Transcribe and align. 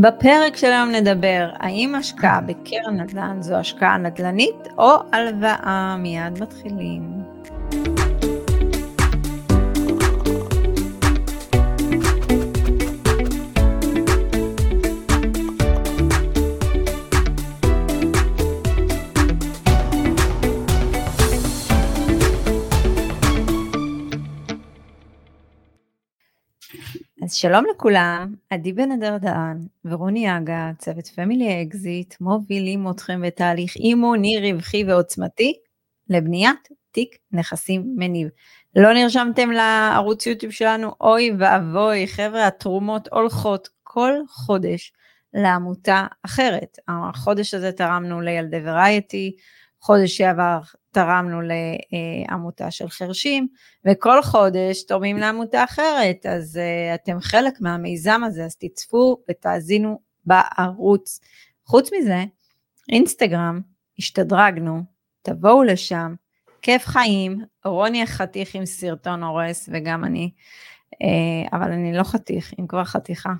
בפרק 0.00 0.56
של 0.56 0.66
היום 0.66 0.90
נדבר 0.90 1.50
האם 1.54 1.94
השקעה 1.94 2.40
בקרן 2.40 3.00
נדל"ן 3.00 3.42
זו 3.42 3.54
השקעה 3.56 3.98
נדל"נית 3.98 4.68
או 4.78 4.90
הלוואה, 5.12 5.96
מיד 5.98 6.42
מתחילים. 6.42 7.17
שלום 27.40 27.64
לכולם, 27.70 28.34
עדי 28.50 28.72
בן 28.72 28.92
אדר 28.92 29.16
דהן 29.16 29.58
ורוני 29.84 30.36
אגה, 30.36 30.70
צוות 30.78 31.06
פמילי 31.06 31.62
אקזיט, 31.62 32.14
מובילים 32.20 32.90
אתכם 32.90 33.22
בתהליך 33.22 33.76
אימוני 33.76 34.52
רווחי 34.52 34.84
ועוצמתי 34.84 35.52
לבניית 36.10 36.68
תיק 36.90 37.16
נכסים 37.32 37.94
מניב. 37.96 38.28
לא 38.76 38.92
נרשמתם 38.92 39.50
לערוץ 39.50 40.26
יוטיוב 40.26 40.52
שלנו? 40.52 40.92
אוי 41.00 41.30
ואבוי, 41.38 42.06
חבר'ה, 42.06 42.46
התרומות 42.46 43.08
הולכות 43.12 43.68
כל 43.82 44.12
חודש 44.28 44.92
לעמותה 45.34 46.06
אחרת. 46.24 46.76
החודש 46.88 47.54
הזה 47.54 47.72
תרמנו 47.72 48.20
לילדי 48.20 48.60
ורייטי, 48.64 49.36
חודש 49.80 50.16
שעבר 50.16 50.60
תרמנו 50.90 51.40
לעמותה 51.40 52.70
של 52.70 52.88
חרשים, 52.88 53.48
וכל 53.84 54.22
חודש 54.22 54.82
תורמים 54.82 55.16
לעמותה 55.16 55.64
אחרת, 55.64 56.26
אז 56.26 56.56
uh, 56.56 56.94
אתם 56.94 57.20
חלק 57.20 57.60
מהמיזם 57.60 58.20
הזה, 58.24 58.44
אז 58.44 58.56
תצפו 58.56 59.16
ותאזינו 59.30 60.00
בערוץ. 60.24 61.20
חוץ 61.64 61.90
מזה, 61.92 62.24
אינסטגרם, 62.88 63.60
השתדרגנו, 63.98 64.82
תבואו 65.22 65.62
לשם, 65.62 66.14
כיף 66.62 66.86
חיים, 66.86 67.44
רוני 67.64 68.02
החתיך 68.02 68.54
עם 68.54 68.66
סרטון 68.66 69.22
הורס, 69.22 69.68
וגם 69.72 70.04
אני, 70.04 70.30
uh, 70.94 71.56
אבל 71.56 71.72
אני 71.72 71.92
לא 71.92 72.02
חתיך, 72.02 72.52
אם 72.60 72.66
כבר 72.66 72.84
חתיכה, 72.84 73.32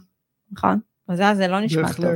נכון? 0.53 0.81
וזה 1.09 1.35
זה 1.35 1.49
לא 1.49 1.61
נשמע 1.61 1.93
טוב. 1.93 2.07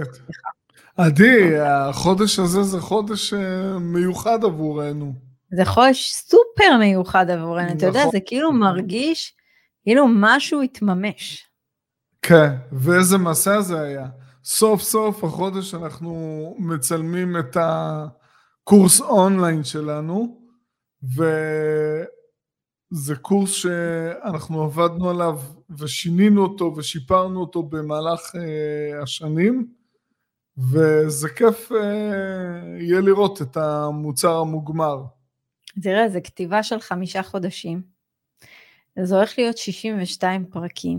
עדי, 0.97 1.59
החודש 1.61 2.39
הזה 2.39 2.62
זה 2.62 2.81
חודש 2.81 3.34
אה, 3.34 3.78
מיוחד 3.78 4.45
עבורנו. 4.45 5.12
זה 5.56 5.64
חודש 5.64 6.12
סופר 6.12 6.77
מיוחד 6.79 7.31
עבורנו, 7.31 7.67
נכון. 7.67 7.77
אתה 7.77 7.87
יודע, 7.87 8.01
נכון. 8.01 8.12
זה 8.12 8.19
כאילו 8.27 8.53
מרגיש 8.53 9.34
כאילו 9.83 10.06
משהו 10.09 10.62
התממש. 10.62 11.47
כן, 12.23 12.51
ואיזה 12.73 13.19
מסע 13.19 13.61
זה 13.61 13.81
היה. 13.81 14.06
סוף 14.45 14.83
סוף 14.83 15.25
החודש 15.25 15.75
אנחנו 15.75 16.55
מצלמים 16.59 17.36
את 17.36 17.57
הקורס 17.61 19.01
אונליין 19.01 19.64
שלנו, 19.64 20.41
וזה 22.92 23.17
קורס 23.17 23.51
שאנחנו 23.51 24.62
עבדנו 24.62 25.11
עליו 25.11 25.41
ושינינו 25.79 26.42
אותו 26.42 26.75
ושיפרנו 26.77 27.41
אותו 27.41 27.62
במהלך 27.62 28.20
uh, 28.20 28.39
השנים, 29.03 29.67
וזה 30.58 31.28
כיף 31.28 31.72
uh, 31.72 31.75
יהיה 32.78 33.00
לראות 33.00 33.42
את 33.42 33.56
המוצר 33.56 34.36
המוגמר. 34.36 35.03
תראה, 35.83 36.08
זה 36.08 36.20
כתיבה 36.20 36.62
של 36.62 36.81
חמישה 36.81 37.22
חודשים. 37.22 37.83
זה 39.03 39.17
הולך 39.17 39.39
להיות 39.39 39.58
62 39.58 40.47
פרקים, 40.47 40.98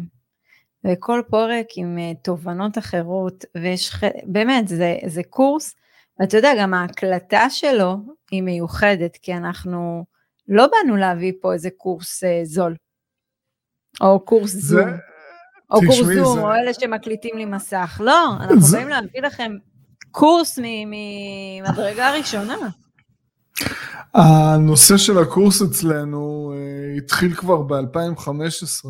וכל 0.86 1.22
פרק 1.30 1.66
עם 1.76 1.98
uh, 1.98 2.18
תובנות 2.24 2.78
אחרות, 2.78 3.46
ויש, 3.56 3.92
באמת, 4.24 4.68
זה, 4.68 4.98
זה 5.06 5.22
קורס, 5.30 5.76
ואתה 6.20 6.38
יודע, 6.38 6.52
גם 6.60 6.74
ההקלטה 6.74 7.50
שלו 7.50 7.96
היא 8.32 8.42
מיוחדת, 8.42 9.18
כי 9.18 9.34
אנחנו 9.34 10.06
לא 10.48 10.68
באנו 10.68 10.96
להביא 10.96 11.34
פה 11.42 11.54
איזה 11.54 11.70
קורס 11.78 12.24
uh, 12.24 12.28
זול, 12.44 12.76
או 14.02 14.26
קורס 14.26 14.52
זה... 14.52 14.60
זום, 14.60 14.90
או 15.72 15.80
קורס 15.80 15.98
זום, 15.98 16.36
זה... 16.36 16.42
או 16.42 16.52
אלה 16.54 16.74
שמקליטים 16.74 17.38
לי 17.38 17.46
מסך. 17.46 18.02
לא, 18.04 18.34
אנחנו 18.40 18.62
זה... 18.62 18.78
באים 18.78 18.90
להביא 18.90 19.22
לכם 19.22 19.52
קורס 20.12 20.60
ממדרגה 20.62 22.14
ראשונה. 22.18 22.56
הנושא 24.14 24.98
של 24.98 25.18
הקורס 25.18 25.62
אצלנו 25.62 26.54
uh, 26.54 26.98
התחיל 26.98 27.34
כבר 27.34 27.62
ב-2015. 27.62 28.88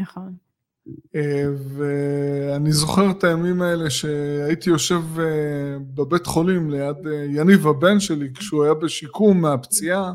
נכון. 0.00 0.34
Uh, 0.88 1.18
ואני 1.76 2.72
זוכר 2.72 3.10
את 3.10 3.24
הימים 3.24 3.62
האלה 3.62 3.90
שהייתי 3.90 4.70
יושב 4.70 5.02
uh, 5.16 5.20
בבית 5.94 6.26
חולים 6.26 6.70
ליד 6.70 6.96
יניב 7.28 7.66
הבן 7.66 8.00
שלי 8.00 8.28
כשהוא 8.34 8.64
היה 8.64 8.74
בשיקום 8.74 9.40
מהפציעה 9.40 10.12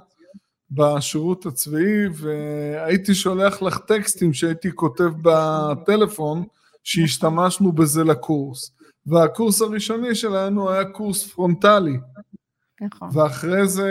בשירות 0.72 1.46
הצבאי 1.46 2.08
והייתי 2.14 3.16
שולח 3.16 3.62
לך 3.62 3.78
טקסטים 3.78 4.34
שהייתי 4.34 4.72
כותב 4.76 5.10
בטלפון 5.22 6.46
שהשתמשנו 6.84 7.72
בזה 7.72 8.04
לקורס 8.04 8.72
והקורס 9.06 9.62
הראשוני 9.62 10.16
שלנו 10.16 10.72
היה 10.72 10.86
קורס 10.86 11.28
פרונטלי 11.28 11.98
נכון. 12.82 13.10
ואחרי 13.14 13.68
זה 13.68 13.90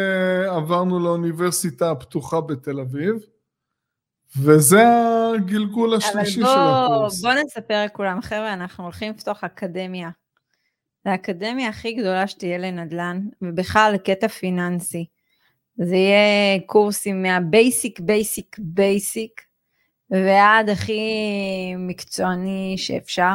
עברנו 0.51 1.01
לאוניברסיטה 1.01 1.91
הפתוחה 1.91 2.41
בתל 2.41 2.81
אביב, 2.81 3.15
וזה 4.37 4.85
הגלגול 5.35 5.95
השלישי 5.95 6.41
בוא, 6.41 6.49
של 6.49 6.61
הקורס. 6.61 7.21
בוא 7.23 7.33
נספר 7.33 7.85
לכולם, 7.85 8.21
חבר'ה, 8.23 8.53
אנחנו 8.53 8.85
הולכים 8.85 9.13
לפתוח 9.13 9.45
אקדמיה. 9.45 10.11
זה 11.05 11.11
האקדמיה 11.11 11.69
הכי 11.69 11.93
גדולה 11.93 12.27
שתהיה 12.27 12.59
לנדל"ן, 12.59 13.21
ובכלל 13.43 13.93
לקטע 13.95 14.29
פיננסי. 14.29 15.07
זה 15.77 15.97
יהיה 15.97 16.61
קורסים 16.67 17.23
מה 17.23 17.42
basic, 17.42 18.01
basic, 18.01 18.57
basic, 18.59 19.41
ועד 20.11 20.69
הכי 20.69 21.03
מקצועני 21.79 22.75
שאפשר. 22.79 23.35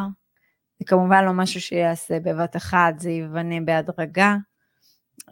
זה 0.79 0.85
כמובן 0.85 1.25
לא 1.25 1.33
משהו 1.33 1.61
שיעשה 1.61 2.19
בבת 2.19 2.55
אחת, 2.55 2.99
זה 2.99 3.09
ייבנה 3.09 3.61
בהדרגה. 3.65 4.35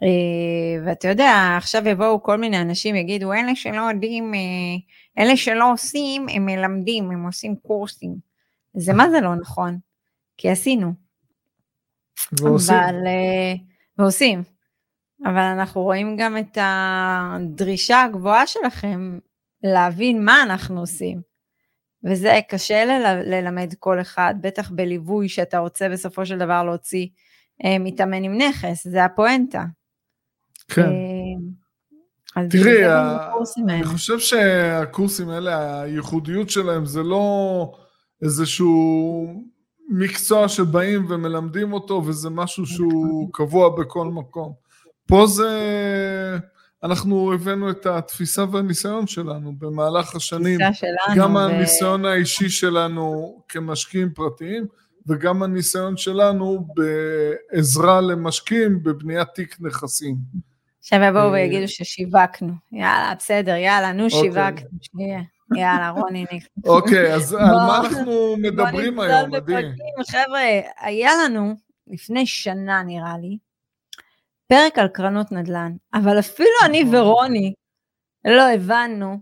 אה, 0.02 0.86
ואתה 0.86 1.08
יודע, 1.08 1.54
עכשיו 1.56 1.88
יבואו 1.88 2.22
כל 2.22 2.36
מיני 2.36 2.60
אנשים, 2.60 2.96
יגידו, 2.96 3.32
אלה 3.32 3.56
שלא 3.56 3.80
יודעים, 3.94 4.34
אה, 4.34 5.22
אלה 5.22 5.36
שלא 5.36 5.72
עושים, 5.72 6.26
הם 6.28 6.46
מלמדים, 6.46 7.10
הם 7.10 7.26
עושים 7.26 7.56
קורסים. 7.56 8.14
זה 8.74 8.92
מה 8.92 9.10
זה 9.10 9.20
לא 9.20 9.34
נכון? 9.34 9.78
כי 10.36 10.50
עשינו. 10.50 10.92
ועושים. 12.32 12.74
אבל, 12.74 13.06
אה, 13.06 13.54
ועושים. 13.98 14.57
אבל 15.24 15.38
אנחנו 15.38 15.82
רואים 15.82 16.16
גם 16.16 16.38
את 16.38 16.58
הדרישה 16.60 18.02
הגבוהה 18.02 18.46
שלכם 18.46 19.18
להבין 19.62 20.24
מה 20.24 20.42
אנחנו 20.42 20.80
עושים. 20.80 21.20
וזה 22.04 22.40
קשה 22.48 22.84
ל- 22.84 23.34
ללמד 23.34 23.74
כל 23.78 24.00
אחד, 24.00 24.34
בטח 24.40 24.70
בליווי 24.70 25.28
שאתה 25.28 25.58
רוצה 25.58 25.88
בסופו 25.88 26.26
של 26.26 26.38
דבר 26.38 26.64
להוציא 26.64 27.06
מתאמן 27.80 28.24
עם 28.24 28.38
נכס, 28.38 28.86
זה 28.86 29.04
הפואנטה. 29.04 29.64
כן. 30.68 30.82
אה, 30.82 32.48
תראי, 32.50 32.86
אני 33.68 33.84
חושב 33.84 34.18
שהקורסים 34.18 35.28
האלה, 35.28 35.80
הייחודיות 35.80 36.50
שלהם 36.50 36.86
זה 36.86 37.02
לא 37.02 37.72
איזשהו 38.22 39.26
מקצוע 39.88 40.48
שבאים 40.48 41.06
ומלמדים 41.10 41.72
אותו 41.72 42.02
וזה 42.06 42.30
משהו 42.30 42.66
שהוא 42.66 43.30
קבוע 43.32 43.68
בכל 43.68 44.04
מקום. 44.04 44.67
פה 45.08 45.26
זה, 45.26 45.48
אנחנו 46.82 47.32
הבאנו 47.32 47.70
את 47.70 47.86
התפיסה 47.86 48.44
והניסיון 48.52 49.06
שלנו 49.06 49.52
במהלך 49.58 50.14
השנים, 50.16 50.58
שלנו 50.72 51.16
גם 51.16 51.34
ו... 51.34 51.38
הניסיון 51.38 52.04
האישי 52.04 52.48
שלנו 52.48 53.38
כמשקיעים 53.48 54.10
פרטיים 54.14 54.66
וגם 55.06 55.42
הניסיון 55.42 55.96
שלנו 55.96 56.66
בעזרה 56.74 58.00
למשקיעים 58.00 58.82
בבניית 58.82 59.28
תיק 59.34 59.56
נכסים. 59.60 60.16
עכשיו 60.80 61.00
יבואו 61.02 61.24
אה, 61.24 61.30
ויגידו 61.30 61.68
ששיווקנו. 61.68 62.52
יאללה, 62.72 63.12
בסדר, 63.18 63.54
יאללה, 63.54 63.92
נו 63.92 64.04
אוקיי. 64.04 64.20
שיווקנו, 64.20 64.68
שיהיה. 64.80 65.20
יאללה, 65.56 65.90
רוני 65.90 66.22
נכנס. 66.22 66.64
אוקיי, 66.66 67.14
אז 67.14 67.34
על 67.34 67.54
מה 67.54 67.80
אנחנו 67.80 68.36
מדברים 68.36 69.00
היום, 69.00 69.34
עדי? 69.34 69.52
חבר'ה, 70.10 70.40
היה 70.80 71.10
לנו 71.24 71.54
לפני 71.86 72.26
שנה 72.26 72.82
נראה 72.82 73.18
לי, 73.18 73.38
פרק 74.48 74.78
על 74.78 74.88
קרנות 74.88 75.32
נדל"ן, 75.32 75.76
אבל 75.94 76.18
אפילו 76.18 76.48
אני 76.64 76.84
נכון. 76.84 76.94
ורוני 76.94 77.54
לא 78.24 78.42
הבנו, 78.54 79.20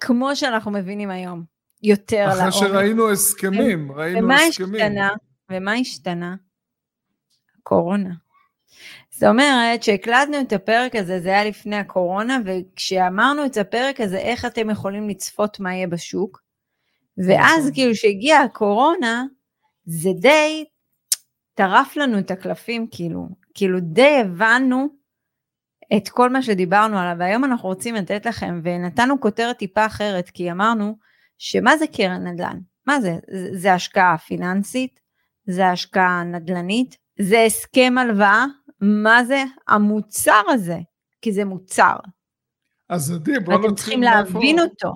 כמו 0.00 0.36
שאנחנו 0.36 0.70
מבינים 0.70 1.10
היום, 1.10 1.44
יותר 1.82 2.26
לעומק. 2.28 2.48
אחרי 2.48 2.52
שראינו 2.52 3.10
הסכמים, 3.10 3.92
ראינו 3.92 4.32
הסכמים. 4.32 4.68
ומה 4.68 4.80
השתנה? 4.80 5.10
ומה 5.50 5.72
השתנה? 5.72 6.34
קורונה. 7.62 8.10
זאת 9.10 9.22
אומרת 9.22 9.82
שהקלטנו 9.82 10.40
את 10.40 10.52
הפרק 10.52 10.96
הזה, 10.96 11.20
זה 11.20 11.28
היה 11.28 11.44
לפני 11.44 11.76
הקורונה, 11.76 12.38
וכשאמרנו 12.44 13.46
את 13.46 13.56
הפרק 13.56 14.00
הזה, 14.00 14.18
איך 14.18 14.44
אתם 14.44 14.70
יכולים 14.70 15.08
לצפות 15.08 15.60
מה 15.60 15.74
יהיה 15.74 15.86
בשוק, 15.86 16.42
ואז 17.18 17.60
נכון. 17.60 17.74
כאילו 17.74 17.94
שהגיעה 17.94 18.42
הקורונה, 18.42 19.24
זה 19.84 20.10
די 20.20 20.64
טרף 21.54 21.96
לנו 21.96 22.18
את 22.18 22.30
הקלפים, 22.30 22.86
כאילו, 22.90 23.28
כאילו 23.54 23.80
די 23.80 24.20
הבנו 24.20 24.88
את 25.96 26.08
כל 26.08 26.30
מה 26.30 26.42
שדיברנו 26.42 26.98
עליו, 26.98 27.16
והיום 27.18 27.44
אנחנו 27.44 27.68
רוצים 27.68 27.94
לתת 27.94 28.26
לכם, 28.26 28.60
ונתנו 28.64 29.20
כותרת 29.20 29.58
טיפה 29.58 29.86
אחרת, 29.86 30.30
כי 30.30 30.52
אמרנו, 30.52 30.96
שמה 31.38 31.76
זה 31.76 31.86
קרן 31.86 32.26
נדל"ן? 32.26 32.58
מה 32.86 33.00
זה? 33.00 33.16
זה 33.52 33.72
השקעה 33.72 34.18
פיננסית? 34.18 35.00
זה 35.46 35.68
השקעה 35.68 36.24
נדל"נית? 36.24 36.96
זה 37.20 37.42
הסכם 37.42 37.98
הלוואה? 37.98 38.44
מה 38.80 39.24
זה 39.24 39.44
המוצר 39.68 40.42
הזה? 40.48 40.78
כי 41.22 41.32
זה 41.32 41.44
מוצר. 41.44 41.96
אז 42.88 43.10
עדי, 43.10 43.32
בוא 43.44 43.54
נתחיל 43.54 43.66
אתם 43.66 43.74
צריכים 43.74 44.02
להבין 44.02 44.58
אותו. 44.58 44.92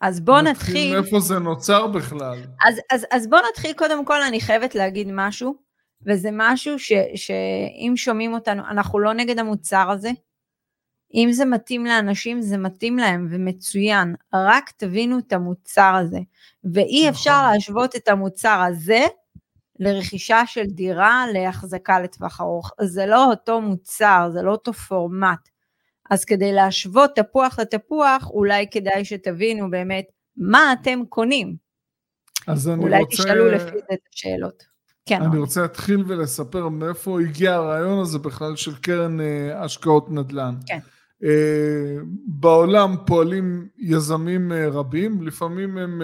אז 0.00 0.20
בואו 0.20 0.40
נתחיל... 0.40 0.74
נתחיל 0.74 1.00
מאיפה 1.00 1.20
זה 1.20 1.38
נוצר 1.38 1.86
בכלל. 1.86 2.38
אז, 2.66 2.80
אז, 2.90 3.06
אז 3.10 3.26
בואו 3.30 3.40
נתחיל 3.50 3.72
קודם 3.72 4.04
כל, 4.04 4.22
אני 4.22 4.40
חייבת 4.40 4.74
להגיד 4.74 5.08
משהו, 5.12 5.54
וזה 6.06 6.28
משהו 6.32 6.78
ש, 6.78 6.92
שאם 7.14 7.92
שומעים 7.96 8.34
אותנו, 8.34 8.62
אנחנו 8.70 8.98
לא 8.98 9.12
נגד 9.12 9.38
המוצר 9.38 9.90
הזה. 9.90 10.10
אם 11.14 11.28
זה 11.32 11.44
מתאים 11.44 11.86
לאנשים, 11.86 12.42
זה 12.42 12.58
מתאים 12.58 12.98
להם 12.98 13.28
ומצוין. 13.30 14.14
רק 14.34 14.70
תבינו 14.76 15.18
את 15.18 15.32
המוצר 15.32 15.94
הזה. 15.94 16.18
ואי 16.64 17.00
נכון. 17.00 17.08
אפשר 17.08 17.50
להשוות 17.52 17.96
את 17.96 18.08
המוצר 18.08 18.62
הזה 18.68 19.06
לרכישה 19.78 20.46
של 20.46 20.64
דירה 20.64 21.24
להחזקה 21.32 22.00
לטווח 22.00 22.40
ארוך. 22.40 22.72
זה 22.80 23.06
לא 23.06 23.24
אותו 23.24 23.60
מוצר, 23.60 24.28
זה 24.32 24.42
לא 24.42 24.50
אותו 24.50 24.72
פורמט. 24.72 25.48
אז 26.10 26.24
כדי 26.24 26.52
להשוות 26.52 27.10
תפוח 27.16 27.58
לתפוח, 27.58 28.30
אולי 28.30 28.66
כדאי 28.70 29.04
שתבינו 29.04 29.70
באמת 29.70 30.04
מה 30.36 30.72
אתם 30.72 31.00
קונים. 31.08 31.56
אז 32.46 32.68
אני 32.68 32.82
אולי 32.82 33.00
רוצה... 33.00 33.22
אולי 33.22 33.32
תשאלו 33.34 33.50
לפי 33.50 33.78
זה 33.88 33.94
את 33.94 33.98
השאלות. 34.14 34.77
כן. 35.08 35.22
אני 35.22 35.38
רוצה 35.38 35.62
להתחיל 35.62 36.04
ולספר 36.06 36.68
מאיפה 36.68 37.20
הגיע 37.20 37.54
הרעיון 37.54 37.98
הזה 37.98 38.18
בכלל 38.18 38.56
של 38.56 38.74
קרן 38.74 39.20
אה, 39.20 39.64
השקעות 39.64 40.10
נדל"ן. 40.10 40.54
כן. 40.66 40.78
Uh, 41.22 41.26
בעולם 42.26 42.94
פועלים 43.06 43.68
יזמים 43.78 44.52
uh, 44.52 44.54
רבים, 44.72 45.22
לפעמים 45.22 45.78
הם 45.78 46.02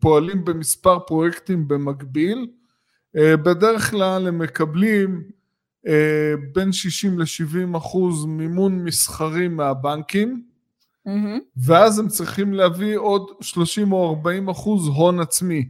פועלים 0.00 0.44
במספר 0.44 0.98
פרויקטים 0.98 1.68
במקביל, 1.68 2.46
בדרך 3.14 3.90
כלל 3.90 4.28
הם 4.28 4.38
מקבלים 4.38 5.22
אה, 5.86 6.34
בין 6.54 6.72
60 6.72 7.18
ל-70 7.18 7.76
אחוז 7.76 8.24
מימון 8.24 8.84
מסחרי 8.84 9.48
מהבנקים, 9.48 10.42
mm-hmm. 11.08 11.10
ואז 11.56 11.98
הם 11.98 12.08
צריכים 12.08 12.52
להביא 12.52 12.98
עוד 12.98 13.30
30 13.40 13.92
או 13.92 14.08
40 14.08 14.48
אחוז 14.48 14.88
הון 14.88 15.20
עצמי. 15.20 15.68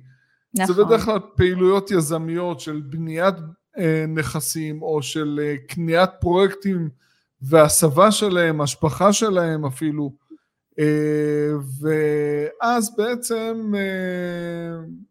נכון. 0.54 0.75
זה 0.75 0.84
בדרך 0.84 1.04
כלל 1.04 1.19
פעילויות 1.37 1.90
יזמיות 1.90 2.60
של 2.60 2.82
בניית 2.84 3.34
אה, 3.78 4.04
נכסים 4.08 4.82
או 4.82 5.02
של 5.02 5.40
אה, 5.43 5.54
קניית 5.69 6.10
פרויקטים 6.20 6.88
והסבה 7.43 8.12
שלהם, 8.12 8.60
השפחה 8.60 9.12
שלהם 9.12 9.66
אפילו. 9.66 10.12
אה, 10.78 11.52
ואז 11.81 12.96
בעצם 12.96 13.72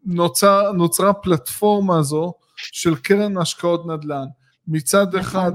נוצר, 0.05 0.71
נוצרה 0.71 1.13
פלטפורמה 1.13 1.97
הזו 1.97 2.33
של 2.55 2.95
קרן 2.95 3.37
השקעות 3.37 3.87
נדל"ן. 3.87 4.25
מצד 4.67 5.07
נכון. 5.07 5.19
אחד 5.19 5.51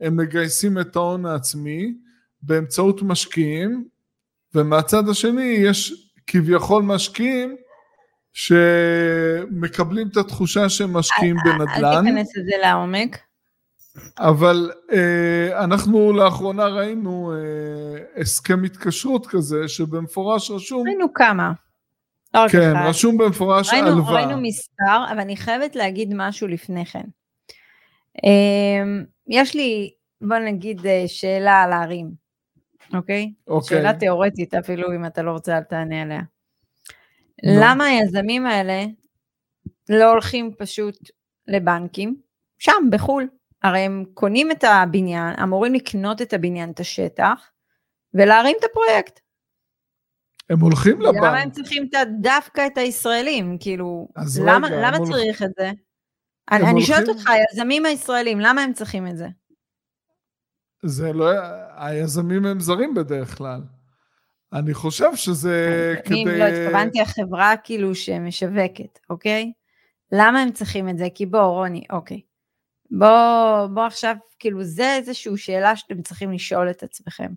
הם 0.00 0.16
מגייסים 0.16 0.78
את 0.78 0.96
ההון 0.96 1.26
העצמי 1.26 1.94
באמצעות 2.42 3.02
משקיעים, 3.02 3.84
ומהצד 4.54 5.08
השני 5.08 5.44
יש 5.44 6.12
כביכול 6.26 6.82
משקיעים 6.82 7.56
שמקבלים 8.32 10.08
את 10.08 10.16
התחושה 10.16 10.68
שהם 10.68 10.92
משקיעים 10.92 11.36
אה, 11.36 11.52
אה, 11.52 11.58
בנדל"ן. 11.58 11.84
אל 11.84 12.02
תיכנס 12.02 12.36
לזה 12.36 12.52
לעומק. 12.62 13.18
אבל 14.18 14.70
אה, 14.92 15.64
אנחנו 15.64 16.12
לאחרונה 16.12 16.66
ראינו 16.66 17.32
אה, 17.32 18.20
הסכם 18.20 18.64
התקשרות 18.64 19.26
כזה, 19.26 19.68
שבמפורש 19.68 20.50
רשום... 20.50 20.86
ראינו 20.86 21.12
כמה. 21.14 21.52
לא 22.34 22.48
כן, 22.48 22.72
רשום 22.76 23.18
במפורש 23.18 23.72
הלוואה. 23.72 24.14
ראינו 24.14 24.40
מספר, 24.40 25.04
אבל 25.12 25.20
אני 25.20 25.36
חייבת 25.36 25.76
להגיד 25.76 26.12
משהו 26.14 26.48
לפני 26.48 26.86
כן. 26.86 27.04
אמ, 28.24 29.04
יש 29.28 29.54
לי, 29.54 29.90
בוא 30.20 30.36
נגיד, 30.36 30.86
אה, 30.86 31.04
שאלה 31.06 31.62
על 31.62 31.72
הערים, 31.72 32.10
אוקיי? 32.94 33.32
אוקיי. 33.46 33.78
שאלה 33.78 33.92
תיאורטית 33.92 34.54
אפילו, 34.54 34.92
אם 34.96 35.06
אתה 35.06 35.22
לא 35.22 35.30
רוצה, 35.30 35.56
אל 35.56 35.62
תענה 35.62 36.02
עליה. 36.02 36.20
לא. 37.42 37.52
למה 37.60 37.84
היזמים 37.84 38.46
האלה 38.46 38.84
לא 39.88 40.10
הולכים 40.10 40.54
פשוט 40.58 40.98
לבנקים, 41.48 42.16
שם, 42.58 42.88
בחו"ל? 42.90 43.28
הרי 43.62 43.78
הם 43.78 44.04
קונים 44.14 44.50
את 44.50 44.64
הבניין, 44.64 45.34
אמורים 45.42 45.74
לקנות 45.74 46.22
את 46.22 46.32
הבניין, 46.32 46.70
את 46.70 46.80
השטח, 46.80 47.50
ולהרים 48.14 48.56
את 48.60 48.64
הפרויקט. 48.64 49.20
הם 50.50 50.60
הולכים 50.60 51.00
לבנק. 51.00 51.16
למה 51.16 51.38
הם 51.38 51.50
צריכים 51.50 51.88
דווקא 52.20 52.66
את 52.66 52.78
הישראלים? 52.78 53.56
כאילו, 53.60 54.08
למה, 54.46 54.66
רגע, 54.66 54.76
למה 54.76 54.98
צריך 54.98 55.24
הולכ... 55.24 55.42
את 55.42 55.50
זה? 55.58 55.70
אני, 56.52 56.70
אני 56.70 56.82
שואלת 56.82 57.08
אותך, 57.08 57.30
היזמים 57.30 57.86
הישראלים, 57.86 58.40
למה 58.40 58.62
הם 58.62 58.72
צריכים 58.72 59.06
את 59.06 59.16
זה? 59.16 59.26
זה 60.84 61.12
לא, 61.12 61.30
היזמים 61.76 62.46
הם 62.46 62.60
זרים 62.60 62.94
בדרך 62.94 63.38
כלל. 63.38 63.60
אני 64.52 64.74
חושב 64.74 65.16
שזה 65.16 65.94
כדי... 66.04 66.24
אני 66.24 66.38
לא 66.38 66.44
התכוונתי 66.44 67.00
החברה 67.00 67.54
כאילו 67.64 67.94
שמשווקת, 67.94 68.98
אוקיי? 69.10 69.52
למה 70.12 70.42
הם 70.42 70.52
צריכים 70.52 70.88
את 70.88 70.98
זה? 70.98 71.06
כי 71.14 71.26
בוא, 71.26 71.40
רוני, 71.40 71.84
אוקיי. 71.90 72.20
בוא, 72.90 73.66
בוא 73.66 73.82
עכשיו, 73.82 74.16
כאילו 74.38 74.64
זה 74.64 74.94
איזושהי 74.96 75.36
שאלה 75.36 75.76
שאתם 75.76 76.02
צריכים 76.02 76.32
לשאול 76.32 76.70
את 76.70 76.82
עצמכם. 76.82 77.32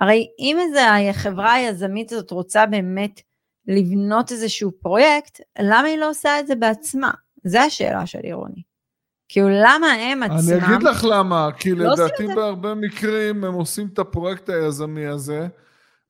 הרי 0.00 0.26
אם 0.38 0.56
איזה 0.60 1.10
החברה 1.10 1.52
היזמית 1.52 2.12
הזאת 2.12 2.30
רוצה 2.30 2.66
באמת 2.66 3.20
לבנות 3.66 4.32
איזשהו 4.32 4.72
פרויקט, 4.72 5.40
למה 5.58 5.88
היא 5.88 5.98
לא 5.98 6.10
עושה 6.10 6.40
את 6.40 6.46
זה 6.46 6.54
בעצמה? 6.54 7.10
זה 7.44 7.62
השאלה 7.62 8.06
שלי, 8.06 8.32
רוני. 8.32 8.62
כאילו, 9.28 9.48
למה 9.48 9.86
הם 9.92 10.22
עצמם... 10.22 10.36
אני 10.38 10.66
אגיד 10.66 10.82
לך 10.82 11.04
למה, 11.04 11.48
כי 11.58 11.74
לא 11.74 11.92
לדעתי 11.92 12.26
בהרבה 12.26 12.74
מקרים 12.74 13.44
הם 13.44 13.54
עושים 13.54 13.88
את 13.92 13.98
הפרויקט 13.98 14.48
היזמי 14.48 15.06
הזה, 15.06 15.46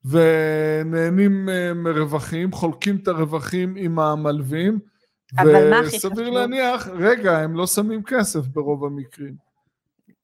ונהנים 0.05 1.49
אה, 1.49 1.75
מרווחים, 1.75 2.53
חולקים 2.53 2.97
את 2.97 3.09
הרווחים 3.09 3.75
עם 3.77 3.99
המלווים, 3.99 4.79
וסביר 5.85 6.31
להניח, 6.31 6.89
רגע, 6.89 7.39
הם 7.39 7.57
לא 7.57 7.67
שמים 7.67 8.03
כסף 8.03 8.47
ברוב 8.47 8.85
המקרים. 8.85 9.35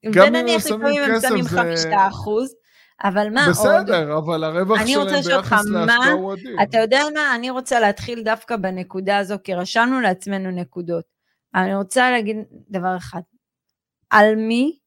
ונניח 0.05 0.65
לפעמים 0.65 1.03
הם 1.03 1.19
שמים 1.21 1.45
חמישה 1.45 2.07
אחוז, 2.07 2.55
אבל 3.03 3.29
מה 3.29 3.45
בסדר, 3.49 3.77
עוד? 3.77 3.83
בסדר, 3.83 4.17
אבל 4.17 4.43
הרווח 4.43 4.85
שלהם 4.85 5.21
ביחס 5.23 5.65
להשקעה 5.65 6.11
הוא 6.11 6.33
אדיר. 6.33 6.57
אתה 6.63 6.77
יודע 6.77 7.01
מה? 7.13 7.35
אני 7.35 7.49
רוצה 7.49 7.79
להתחיל 7.79 8.23
דווקא 8.23 8.57
בנקודה 8.57 9.17
הזו, 9.17 9.35
כי 9.43 9.53
רשמנו 9.53 9.99
לעצמנו 10.01 10.51
נקודות. 10.51 11.05
אני 11.55 11.75
רוצה 11.75 12.11
להגיד 12.11 12.37
דבר 12.69 12.97
אחד. 12.97 13.21
על 14.09 14.35
מי 14.35 14.77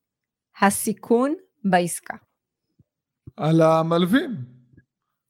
הסיכון 0.60 1.34
בעסקה? 1.64 2.14
על 3.36 3.60
המלווים. 3.60 4.53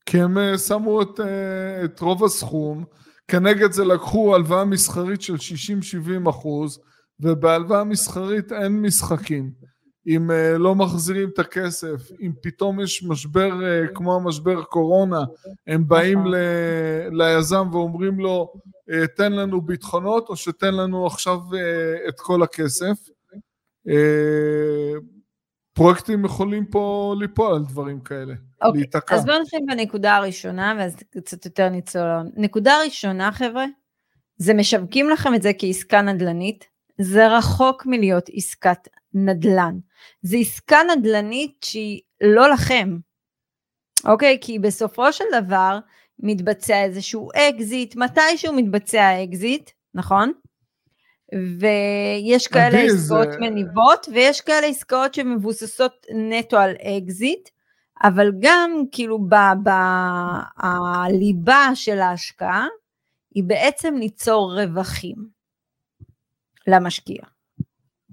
כי 0.07 0.21
הם 0.21 0.39
אה, 0.39 0.59
שמו 0.59 1.03
את, 1.03 1.21
אה, 1.21 1.85
את 1.85 2.01
רוב 2.01 2.25
הסכום, 2.25 2.85
כנגד 3.29 3.73
זה 3.73 3.85
לקחו 3.85 4.35
הלוואה 4.35 4.65
מסחרית 4.65 5.23
של 5.23 5.35
60-70 5.35 6.31
אחוז, 6.31 6.81
ובהלוואה 7.21 7.85
מסחרית 7.85 8.53
אין 8.53 8.83
משחקים. 8.83 9.51
אם 10.07 10.31
uh, 10.31 10.59
לא 10.59 10.75
מחזירים 10.75 11.29
את 11.35 11.39
הכסף, 11.39 12.11
אם 12.21 12.33
פתאום 12.43 12.81
יש 12.81 13.05
משבר 13.05 13.51
כמו 13.95 14.17
המשבר 14.17 14.63
קורונה, 14.63 15.21
הם 15.67 15.89
באים 15.89 16.19
נכון. 16.19 16.35
ל, 16.35 16.37
ליזם 17.11 17.69
ואומרים 17.73 18.21
לו, 18.21 18.53
תן 19.17 19.33
לנו 19.33 19.61
ביטחונות, 19.61 20.29
או 20.29 20.37
שתן 20.37 20.75
לנו 20.75 21.07
עכשיו 21.07 21.39
את 22.09 22.21
כל 22.21 22.43
הכסף. 22.43 22.97
פרויקטים 25.75 26.25
יכולים 26.25 26.67
פה 26.67 27.15
ליפול 27.21 27.55
על 27.55 27.65
דברים 27.65 28.01
כאלה, 28.01 28.35
okay. 28.35 28.67
אוקיי, 28.67 28.81
להיתקע. 28.81 29.15
אז 29.15 29.25
בואו 29.25 29.41
נתחיל 29.41 29.61
בנקודה 29.67 30.17
הראשונה, 30.17 30.75
ואז 30.79 30.97
קצת 31.11 31.45
יותר 31.45 31.69
ניצול. 31.69 32.03
נקודה 32.37 32.73
ראשונה, 32.85 33.33
חבר'ה, 33.33 33.65
זה 34.37 34.55
משווקים 34.55 35.11
לכם 35.11 35.35
את 35.35 35.43
זה 35.43 35.51
כעסקה 35.59 36.03
נדל"נית, 36.03 36.65
זה 37.01 37.29
רחוק 37.29 37.87
מלהיות 37.87 38.31
עסקת 38.33 38.89
נדל"ן. 39.15 39.79
זה 40.23 40.37
עסקה 40.37 40.79
נדל"נית 40.97 41.63
שהיא 41.65 42.01
לא 42.21 42.51
לכם, 42.51 42.97
אוקיי? 44.05 44.39
כי 44.41 44.59
בסופו 44.59 45.13
של 45.13 45.25
דבר 45.43 45.79
מתבצע 46.19 46.85
איזשהו 46.85 47.29
אקזיט, 47.35 47.97
מתישהו 47.97 48.53
מתבצע 48.53 49.25
אקזיט, 49.25 49.71
נכון? 49.95 50.33
ויש 51.33 52.49
כאלה 52.49 52.79
עסקאות 52.79 53.33
זה... 53.33 53.39
מניבות, 53.41 54.07
ויש 54.13 54.41
כאלה 54.41 54.67
עסקאות 54.67 55.15
שמבוססות 55.15 56.07
נטו 56.15 56.57
על 56.57 56.71
אקזיט, 56.71 57.49
אבל 58.03 58.33
גם 58.41 58.71
כאילו 58.93 59.19
בליבה 60.63 61.71
של 61.75 61.99
ההשקעה, 61.99 62.67
היא 63.35 63.45
בעצם 63.45 63.95
ליצור 63.95 64.61
רווחים. 64.61 65.35
למשקיע. 66.67 67.23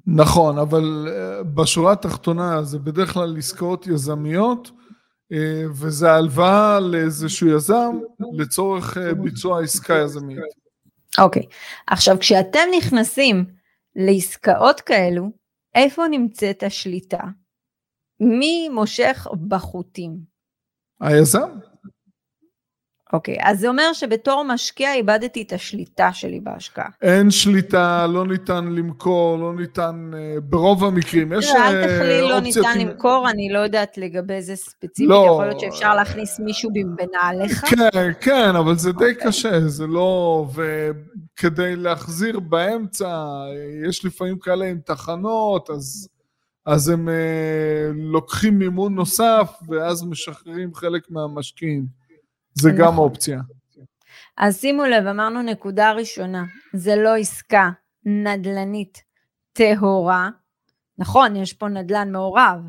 נכון, 0.08 0.58
אבל 0.58 1.08
אה, 1.10 1.44
בשורה 1.44 1.92
התחתונה 1.92 2.64
זה 2.64 2.80
בדרך 2.80 3.14
כלל 3.14 3.38
עסקאות 3.38 3.88
יזמיות, 3.88 4.72
אה, 5.32 5.64
וזה 5.70 6.12
הלוואה 6.12 6.80
לאיזשהו 6.80 7.48
יזם 7.48 7.92
לצורך 8.34 8.98
אה, 8.98 9.14
ביצוע 9.14 9.64
עסקה 9.64 9.94
יזמית. 9.94 10.40
אוקיי. 11.20 11.44
עכשיו 11.88 12.20
כשאתם 12.20 12.68
נכנסים 12.78 13.46
לעסקאות 13.96 14.82
כאלו, 14.82 15.24
איפה 15.76 16.08
נמצאת 16.08 16.64
השליטה? 16.64 17.24
מי 18.20 18.70
מושך 18.70 19.28
בחוטים? 19.48 20.18
היזם. 21.02 21.50
אוקיי, 23.14 23.38
אז 23.42 23.60
זה 23.60 23.68
אומר 23.68 23.94
שבתור 23.94 24.44
משקיע 24.44 24.94
איבדתי 24.94 25.42
את 25.42 25.54
השליטה 25.54 26.14
שלי 26.14 26.40
בהשקעה. 26.40 26.90
אין 27.02 27.32
שליטה, 27.32 28.08
לא 28.08 28.28
ניתן 28.28 28.66
למכור, 28.66 29.38
לא 29.38 29.56
ניתן, 29.56 30.12
אה, 30.14 30.36
ברוב 30.44 30.84
המקרים, 30.84 31.34
יש 31.34 31.46
אופציות... 31.46 31.66
אל 31.66 31.84
תכליל 31.84 32.26
לא 32.26 32.40
ניתן 32.40 32.80
למכור, 32.80 33.30
אני 33.30 33.50
לא 33.50 33.60
יודעת 33.60 33.98
לגבי 33.98 34.42
זה 34.42 34.56
ספציפית, 34.56 35.10
לא, 35.10 35.28
יכול 35.32 35.46
להיות 35.46 35.60
שאפשר 35.60 35.96
להכניס 35.96 36.40
מישהו 36.40 36.72
בנעליך. 36.96 37.66
כן, 37.66 38.12
כן, 38.22 38.56
אבל 38.56 38.78
זה 38.78 38.92
די 38.92 38.98
אוקיי. 38.98 39.16
קשה, 39.16 39.68
זה 39.68 39.88
לא... 39.88 40.46
וכדי 40.56 41.76
להחזיר 41.76 42.40
באמצע, 42.40 43.26
יש 43.90 44.06
לפעמים 44.06 44.40
כאלה 44.40 44.66
עם 44.66 44.80
תחנות, 44.86 45.70
אז... 45.70 46.08
אז 46.66 46.90
הם 46.90 47.10
לוקחים 47.94 48.60
מימון 48.60 48.96
נוסף, 48.96 49.52
ואז 49.70 50.04
משחררים 50.04 50.76
חלק 50.76 51.12
מהמשקיעים. 51.12 52.01
זה 52.54 52.72
נכון. 52.72 52.82
גם 52.82 52.98
אופציה. 52.98 53.42
אז 54.38 54.60
שימו 54.60 54.86
לב, 54.86 55.08
אמרנו 55.08 55.42
נקודה 55.42 55.92
ראשונה, 55.92 56.44
זה 56.74 56.96
לא 56.96 57.16
עסקה 57.16 57.70
נדל"נית 58.06 59.04
טהורה. 59.54 60.30
נכון, 60.98 61.36
יש 61.36 61.54
פה 61.54 61.68
נדל"ן 61.68 62.12
מעורב, 62.12 62.60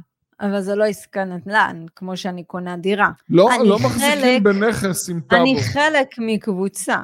אבל 0.41 0.61
זה 0.61 0.75
לא 0.75 0.85
עסקה 0.85 1.25
נדל"ן, 1.25 1.85
כמו 1.97 2.17
שאני 2.17 2.45
קונה 2.45 2.77
דירה. 2.77 3.11
לא, 3.29 3.49
לא 3.65 3.79
חלק, 3.79 3.87
מחזיקים 3.87 4.43
בנכס 4.43 5.09
עם 5.11 5.21
טאבו. 5.21 5.43
אני 5.43 5.57
חלק 5.63 6.09
מקבוצה. 6.19 6.97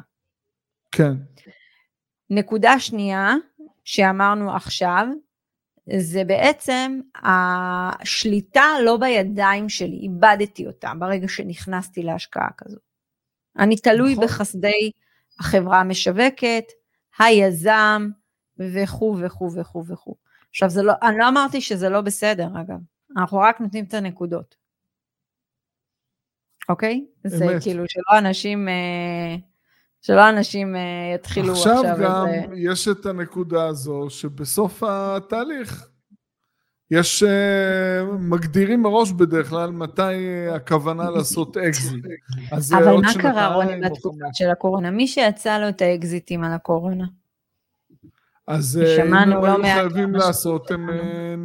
כן. 0.92 1.12
נקודה 2.30 2.80
שנייה, 2.80 3.34
שאמרנו 3.84 4.54
עכשיו, 4.54 5.06
זה 5.96 6.24
בעצם 6.24 7.00
השליטה 7.24 8.66
לא 8.84 8.96
בידיים 8.96 9.68
שלי, 9.68 9.96
איבדתי 9.96 10.66
אותה 10.66 10.92
ברגע 10.98 11.28
שנכנסתי 11.28 12.02
להשקעה 12.02 12.48
כזו. 12.56 12.78
אני 13.58 13.76
תלוי 13.76 14.12
נכון. 14.12 14.24
בחסדי 14.24 14.90
החברה 15.40 15.80
המשווקת, 15.80 16.64
היזם 17.18 18.08
וכו' 18.58 19.16
וכו' 19.20 19.50
וכו' 19.54 19.84
וכו'. 19.86 20.14
עכשיו 20.50 20.70
זה 20.70 20.82
לא, 20.82 20.92
אני 21.02 21.18
לא 21.18 21.28
אמרתי 21.28 21.60
שזה 21.60 21.88
לא 21.88 22.00
בסדר 22.00 22.48
אגב, 22.60 22.78
אנחנו 23.16 23.38
רק 23.38 23.60
נותנים 23.60 23.84
את 23.84 23.94
הנקודות. 23.94 24.56
אוקיי? 26.68 27.06
אמת. 27.26 27.32
זה 27.32 27.46
כאילו 27.60 27.84
שלא 27.88 28.18
אנשים... 28.18 28.68
אה, 28.68 29.36
שלא 30.00 30.28
אנשים 30.28 30.74
אה, 30.74 30.78
יתחילו 31.14 31.52
עכשיו... 31.52 31.72
עכשיו 31.72 31.96
גם 32.00 32.26
איזה... 32.26 32.54
יש 32.56 32.88
את 32.88 33.06
הנקודה 33.06 33.66
הזו 33.66 34.06
שבסוף 34.10 34.82
התהליך 34.86 35.88
יש 36.90 37.22
אה, 37.22 37.26
מגדירים 38.18 38.82
מראש 38.82 39.12
בדרך 39.12 39.48
כלל 39.48 39.70
מתי 39.70 40.46
הכוונה 40.54 41.10
לעשות 41.10 41.56
אקזיט. 41.56 42.04
אבל 42.52 42.96
מה 42.96 43.14
קרה 43.22 43.54
רוני 43.54 43.80
בתקופה 43.80 44.24
של 44.32 44.50
הקורונה? 44.50 44.90
מי 44.90 45.06
שיצא 45.08 45.58
לו 45.58 45.68
את 45.68 45.82
האקזיטים 45.82 46.44
על 46.44 46.52
הקורונה? 46.52 47.04
אז 48.46 48.80
אם 49.06 49.14
הם 49.14 49.30
לא 49.30 49.46
היו 49.46 49.62
חייבים 49.62 50.14
לעשות, 50.14 50.70
הם 50.70 50.88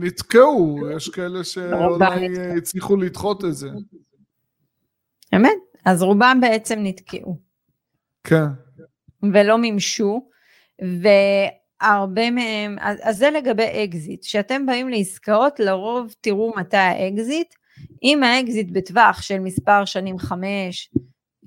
נתקעו, 0.04 0.80
יש 0.96 1.10
כאלה 1.10 1.44
שאולי 1.44 2.28
הצליחו 2.58 2.96
לדחות 2.98 3.46
את 3.46 3.56
זה. 3.56 3.70
אמת, 5.36 5.58
אז 5.86 6.02
רובם 6.02 6.38
בעצם 6.42 6.80
נתקעו. 6.80 7.53
כן. 8.24 8.46
ולא 9.34 9.58
מימשו, 9.58 10.28
והרבה 10.82 12.32
מהם, 12.32 12.78
אז, 12.82 12.98
אז 13.04 13.18
זה 13.18 13.30
לגבי 13.30 13.84
אקזיט, 13.84 14.26
כשאתם 14.26 14.66
באים 14.66 14.90
לעסקאות 14.90 15.60
לרוב 15.60 16.14
תראו 16.22 16.54
מתי 16.58 16.78
האקזיט, 16.78 17.54
אם 18.04 18.24
האקזיט 18.24 18.68
בטווח 18.72 19.22
של 19.22 19.40
מספר 19.40 19.86
שנים 19.86 20.20
חמש, 20.20 20.92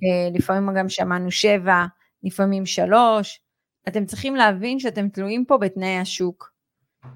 אה, 0.04 0.38
לפעמים 0.38 0.76
גם 0.78 0.88
שמענו 0.88 1.30
שבע, 1.30 1.84
לפעמים 2.22 2.66
שלוש, 2.66 3.40
אתם 3.88 4.04
צריכים 4.04 4.36
להבין 4.36 4.78
שאתם 4.78 5.08
תלויים 5.08 5.44
פה 5.44 5.58
בתנאי 5.58 5.98
השוק. 5.98 6.52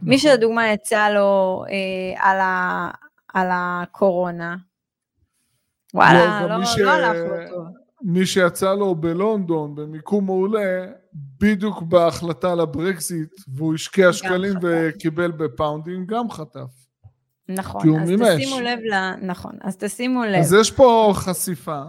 מי 0.03 0.17
נכון. 0.17 0.19
שלדוגמה 0.19 0.73
יצא 0.73 1.09
לו 1.09 1.65
אה, 1.69 2.31
על, 2.31 2.41
ה, 2.41 2.91
על 3.35 3.49
הקורונה, 3.53 4.57
וואלה, 5.95 6.47
לא, 6.47 6.59
לא, 6.59 6.65
ש... 6.65 6.79
לא 6.79 6.91
הלך 6.91 7.17
לו 7.17 7.49
טוב. 7.49 7.80
מי 8.03 8.27
שיצא 8.27 8.75
לו 8.75 8.95
בלונדון 8.95 9.75
במיקום 9.75 10.25
מעולה, 10.25 10.87
בדיוק 11.13 11.83
בהחלטה 11.83 12.55
לברקזיט, 12.55 13.35
והוא 13.55 13.75
השקיע 13.75 14.13
שקלים 14.13 14.57
חטף. 14.57 14.65
וקיבל 14.65 15.31
בפאונדים, 15.31 16.07
גם 16.07 16.31
חטף. 16.31 16.71
נכון, 17.49 18.01
אז 18.01 18.11
מימש. 18.11 18.29
תשימו 18.37 18.61
לב 18.61 18.79
ל... 18.79 19.15
נכון, 19.27 19.59
אז 19.61 19.77
תשימו 19.77 20.25
לב. 20.25 20.41
אז 20.41 20.53
יש 20.53 20.71
פה 20.71 21.13
חשיפה. 21.17 21.83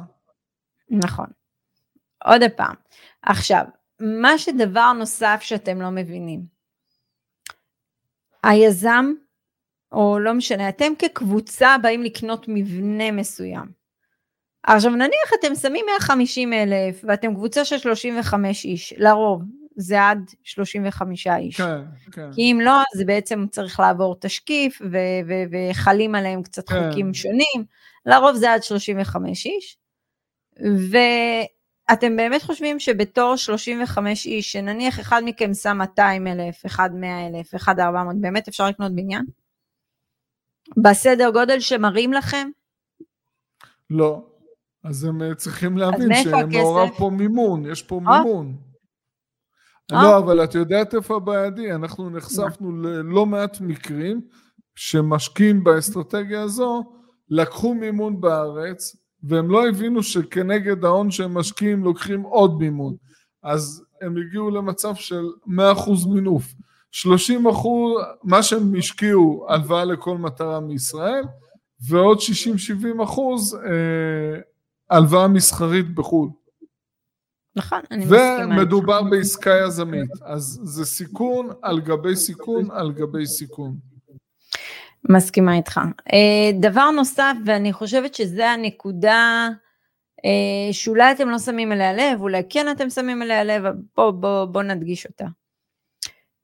נכון. 0.89 1.25
עוד 2.25 2.41
פעם. 2.55 2.75
עכשיו, 3.21 3.65
מה 3.99 4.37
שדבר 4.37 4.93
נוסף 4.93 5.39
שאתם 5.41 5.81
לא 5.81 5.89
מבינים, 5.89 6.45
היזם, 8.43 9.05
או 9.91 10.19
לא 10.19 10.33
משנה, 10.33 10.69
אתם 10.69 10.93
כקבוצה 10.99 11.75
באים 11.81 12.03
לקנות 12.03 12.45
מבנה 12.47 13.11
מסוים. 13.11 13.80
עכשיו 14.63 14.91
נניח 14.91 15.31
אתם 15.39 15.55
שמים 15.55 15.85
150 15.85 16.53
אלף 16.53 17.01
ואתם 17.03 17.35
קבוצה 17.35 17.65
של 17.65 17.77
35 17.77 18.65
איש, 18.65 18.93
לרוב 18.97 19.41
זה 19.75 20.07
עד 20.07 20.31
35 20.43 21.27
איש. 21.27 21.57
כן, 21.57 21.81
כן. 22.11 22.33
כי 22.33 22.41
אם 22.41 22.59
לא, 22.63 22.73
זה 22.95 23.05
בעצם 23.05 23.45
צריך 23.51 23.79
לעבור 23.79 24.15
תשקיף 24.19 24.81
וחלים 25.51 26.15
עליהם 26.15 26.43
קצת 26.43 26.69
כן. 26.69 26.89
חוקים 26.89 27.13
שונים, 27.13 27.65
לרוב 28.05 28.35
זה 28.35 28.53
עד 28.53 28.63
35 28.63 29.45
איש. 29.45 29.77
ואתם 31.89 32.15
באמת 32.15 32.41
חושבים 32.41 32.79
שבתור 32.79 33.35
35 33.35 34.25
איש, 34.25 34.51
שנניח 34.51 34.99
אחד 34.99 35.21
מכם 35.25 35.53
שם 35.53 35.77
200 35.77 36.27
אלף, 36.27 36.65
אחד 36.65 36.89
100 36.93 37.27
אלף, 37.27 37.55
אחד 37.55 37.79
400, 37.79 38.15
באמת 38.21 38.47
אפשר 38.47 38.67
לקנות 38.67 38.95
בניין? 38.95 39.25
בסדר 40.83 41.29
גודל 41.29 41.59
שמראים 41.59 42.13
לכם? 42.13 42.49
לא. 43.89 44.30
אז 44.83 45.03
הם 45.03 45.21
אה, 45.21 45.35
צריכים 45.35 45.77
להבין 45.77 46.09
שמעורב 46.23 46.89
פה 46.97 47.09
מימון, 47.09 47.65
יש 47.65 47.83
פה 47.83 48.01
אה? 48.07 48.23
מימון. 48.23 48.57
אה? 49.91 50.03
לא, 50.03 50.17
אבל 50.17 50.43
את 50.43 50.55
יודעת 50.55 50.95
איפה 50.95 51.15
הבעיה 51.15 51.49
די? 51.49 51.71
אנחנו 51.71 52.09
נחשפנו 52.09 52.81
ללא 52.81 53.25
מעט 53.25 53.61
מקרים 53.61 54.21
שמשקיעים 54.75 55.63
באסטרטגיה 55.63 56.41
הזו, 56.41 56.83
לקחו 57.29 57.73
מימון 57.73 58.21
בארץ, 58.21 58.95
והם 59.23 59.49
לא 59.49 59.67
הבינו 59.67 60.03
שכנגד 60.03 60.85
ההון 60.85 61.11
שהם 61.11 61.33
משקיעים 61.37 61.83
לוקחים 61.83 62.21
עוד 62.21 62.57
מימון. 62.59 62.95
אז 63.43 63.83
הם 64.01 64.17
הגיעו 64.17 64.49
למצב 64.49 64.95
של 64.95 65.23
100% 65.47 66.09
מינוף. 66.13 66.53
30 66.91 67.47
אחוז, 67.47 68.01
מה 68.23 68.43
שהם 68.43 68.75
השקיעו, 68.77 69.45
הלוואה 69.49 69.85
לכל 69.85 70.17
מטרה 70.17 70.59
מישראל, 70.59 71.23
ועוד 71.89 72.17
60-70 72.99 73.03
אחוז 73.03 73.55
אה, 73.55 74.39
הלוואה 74.91 75.27
מסחרית 75.27 75.95
בחו"ל. 75.95 76.29
נכון, 77.55 77.79
אני 77.91 78.05
מסכימה. 78.05 78.45
ומדובר 78.49 79.03
בעסקה 79.03 79.51
יזמית, 79.67 80.11
אז 80.25 80.59
זה 80.63 80.85
סיכון 80.85 81.49
על 81.61 81.79
גבי 81.79 82.15
סיכון 82.15 82.71
על 82.71 82.91
גבי 82.91 83.25
סיכון. 83.25 83.77
מסכימה 85.09 85.55
איתך. 85.55 85.79
אה, 86.13 86.59
דבר 86.61 86.91
נוסף, 86.91 87.33
ואני 87.45 87.73
חושבת 87.73 88.15
שזה 88.15 88.49
הנקודה 88.49 89.49
אה, 90.25 90.73
שאולי 90.73 91.11
אתם 91.11 91.29
לא 91.29 91.39
שמים 91.39 91.71
אליה 91.71 91.93
לב, 91.93 92.21
אולי 92.21 92.41
כן 92.49 92.71
אתם 92.71 92.89
שמים 92.89 93.21
אליה 93.21 93.43
לב, 93.43 93.63
בואו 93.95 94.13
בוא, 94.13 94.45
בוא 94.45 94.63
נדגיש 94.63 95.05
אותה. 95.05 95.25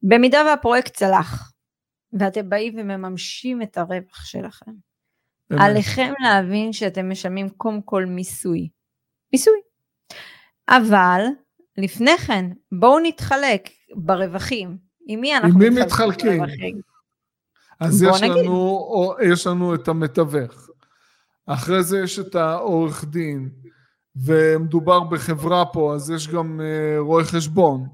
במידה 0.04 0.44
והפרויקט 0.46 0.94
צלח, 0.94 1.54
ואתם 2.13 2.50
באים 2.50 2.74
ומממשים 2.77 3.62
את 3.62 3.77
הרווח 3.77 4.25
שלכם, 4.25 4.72
באמת. 5.50 5.62
עליכם 5.62 6.13
להבין 6.20 6.74
שאתם 6.74 7.10
משלמים 7.10 7.50
קודם 7.50 7.82
כל 7.82 8.06
מיסוי. 8.06 8.70
מיסוי. 9.34 9.60
אבל 10.70 11.22
לפני 11.77 12.18
כן, 12.18 12.46
בואו 12.72 13.00
נתחלק 13.00 13.70
ברווחים. 13.96 14.77
עם 15.08 15.22
מי 15.22 15.38
אנחנו 15.38 15.66
עם 15.66 15.74
מי 15.74 15.82
מתחלקים? 15.82 16.44
אז 17.80 18.04
יש 18.04 18.22
לנו, 18.22 18.54
או, 18.54 19.16
יש 19.24 19.48
לנו 19.48 19.75
את 19.75 19.88
המתווך. 19.88 20.70
אחרי 21.46 21.84
זה 21.84 22.00
יש 22.00 22.20
את 22.20 22.36
העורך 22.36 23.06
דין, 23.06 23.50
ומדובר 24.25 25.00
בחברה 25.00 25.65
פה, 25.65 25.93
אז 25.95 26.12
יש 26.12 26.27
גם 26.27 26.59
uh, 26.59 27.00
רואה 27.00 27.24
חשבון. 27.24 27.86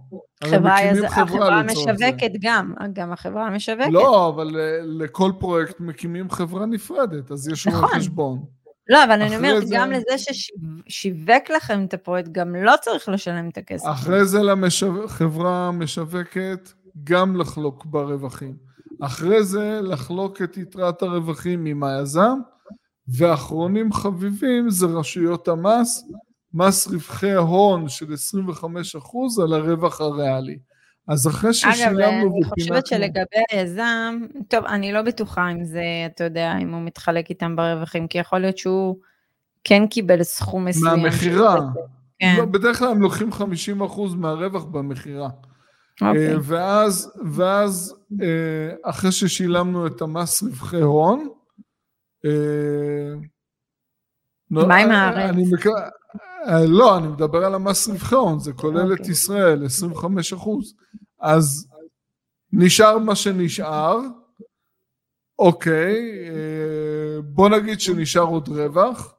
חברה, 0.44 0.82
יז... 0.82 1.04
החברה 1.04 1.60
המשווקת 1.60 2.32
גם, 2.42 2.74
גם 2.94 3.12
החברה 3.12 3.48
המשווקת. 3.48 3.92
לא, 3.92 4.30
אבל 4.30 4.50
uh, 4.50 4.54
לכל 4.84 5.32
פרויקט 5.40 5.80
מקימים 5.80 6.30
חברה 6.30 6.66
נפרדת, 6.66 7.32
אז 7.32 7.48
יש 7.48 7.68
נכון. 7.68 7.80
רואה 7.80 7.96
חשבון. 7.96 8.44
לא, 8.90 9.04
אבל 9.04 9.22
אני 9.22 9.38
אומרת, 9.38 9.68
זה... 9.68 9.76
גם 9.78 9.92
לזה 9.92 10.34
ששיווק 10.88 11.50
לכם 11.56 11.86
את 11.86 11.94
הפרויקט, 11.94 12.30
גם 12.32 12.56
לא 12.56 12.74
צריך 12.82 13.10
לשלם 13.10 13.50
את 13.50 13.58
הכסף. 13.58 13.88
אחרי 13.88 14.26
זה 14.26 14.40
לחברה 14.44 15.68
המשווקת, 15.68 16.70
גם 17.04 17.36
לחלוק 17.36 17.86
ברווחים. 17.86 18.56
אחרי 19.02 19.44
זה 19.44 19.80
לחלוק 19.82 20.42
את 20.42 20.58
יתרת 20.58 21.02
הרווחים 21.02 21.66
עם 21.66 21.84
היזם, 21.84 22.40
ואחרונים 23.08 23.94
חביבים 23.94 24.70
זה 24.70 24.86
רשויות 24.86 25.48
המס, 25.48 26.04
מס 26.54 26.88
רווחי 26.88 27.32
ההון 27.32 27.90
של 27.90 28.06
25% 28.06 29.44
על 29.44 29.54
הרווח 29.54 30.02
הריאלי. 30.02 30.58
אז 31.08 31.28
אחרי 31.28 31.54
ששילמנו... 31.54 32.00
אגב, 32.00 32.32
אני 32.34 32.44
חושבת 32.44 32.88
שלגבי 32.88 33.44
היזם, 33.52 34.20
טוב, 34.48 34.66
אני 34.66 34.92
לא 34.92 35.02
בטוחה 35.02 35.52
אם 35.52 35.64
זה, 35.64 35.84
אתה 36.06 36.24
יודע, 36.24 36.54
אם 36.62 36.74
הוא 36.74 36.82
מתחלק 36.82 37.30
איתם 37.30 37.56
ברווחים, 37.56 38.08
כי 38.08 38.18
יכול 38.18 38.40
להיות 38.40 38.58
שהוא 38.58 38.98
כן 39.64 39.88
קיבל 39.88 40.24
סכום 40.24 40.66
מסוים. 40.66 41.02
מהמכירה. 41.02 41.60
כן. 42.20 42.36
לא, 42.38 42.46
בדרך 42.46 42.80
כלל 42.80 42.88
הם 42.88 43.02
לוקחים 43.02 43.30
50% 43.34 44.16
מהרווח 44.16 44.64
במכירה. 44.64 45.28
Okay. 45.28 46.06
אוקיי. 46.06 46.36
ואז, 46.42 47.12
ואז 47.34 47.96
אה, 48.22 48.90
אחרי 48.90 49.12
ששילמנו 49.12 49.88
את 49.88 50.02
המס 50.02 50.44
רווחי 50.44 50.82
הון, 50.82 51.20
אה, 51.20 51.43
מה 54.50 54.76
עם 54.76 54.92
הארץ? 54.92 55.36
לא, 56.68 56.98
אני 56.98 57.08
מדבר 57.08 57.46
על 57.46 57.56
המס 57.56 57.88
רווחי 57.88 58.16
הון, 58.16 58.40
זה 58.40 58.54
כולל 58.54 58.94
את 58.94 59.00
אוקיי. 59.00 59.12
ישראל, 59.12 59.66
25 59.66 60.34
אחוז. 60.34 60.76
אז 61.20 61.68
נשאר 62.54 62.98
מה 62.98 63.16
שנשאר, 63.16 64.00
אוקיי, 65.40 65.96
אה, 66.30 67.22
בוא 67.22 67.50
נגיד 67.50 67.80
שנשאר 67.80 68.22
עוד 68.22 68.50
רווח. 68.50 69.16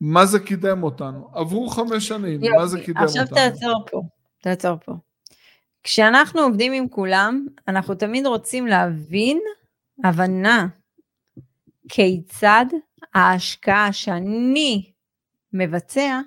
מה 0.00 0.26
זה 0.26 0.40
קידם 0.40 0.82
אותנו? 0.82 1.30
עברו 1.34 1.68
חמש 1.68 2.08
שנים, 2.08 2.40
מה 2.56 2.66
זה 2.66 2.80
קידם 2.80 2.98
עכשיו 2.98 3.22
אותנו? 3.22 3.36
עכשיו 3.36 3.50
תעצור 3.50 3.86
פה, 3.90 4.02
תעצור 4.42 4.76
פה. 4.84 4.92
כשאנחנו 5.82 6.40
עובדים 6.40 6.72
עם 6.72 6.88
כולם, 6.88 7.46
אנחנו 7.68 7.94
תמיד 7.94 8.26
רוצים 8.26 8.66
להבין 8.66 9.40
הבנה 10.04 10.68
כיצד 11.88 12.66
ההשקעה 13.14 13.92
שאני 13.92 14.92
מבצע 15.52 16.20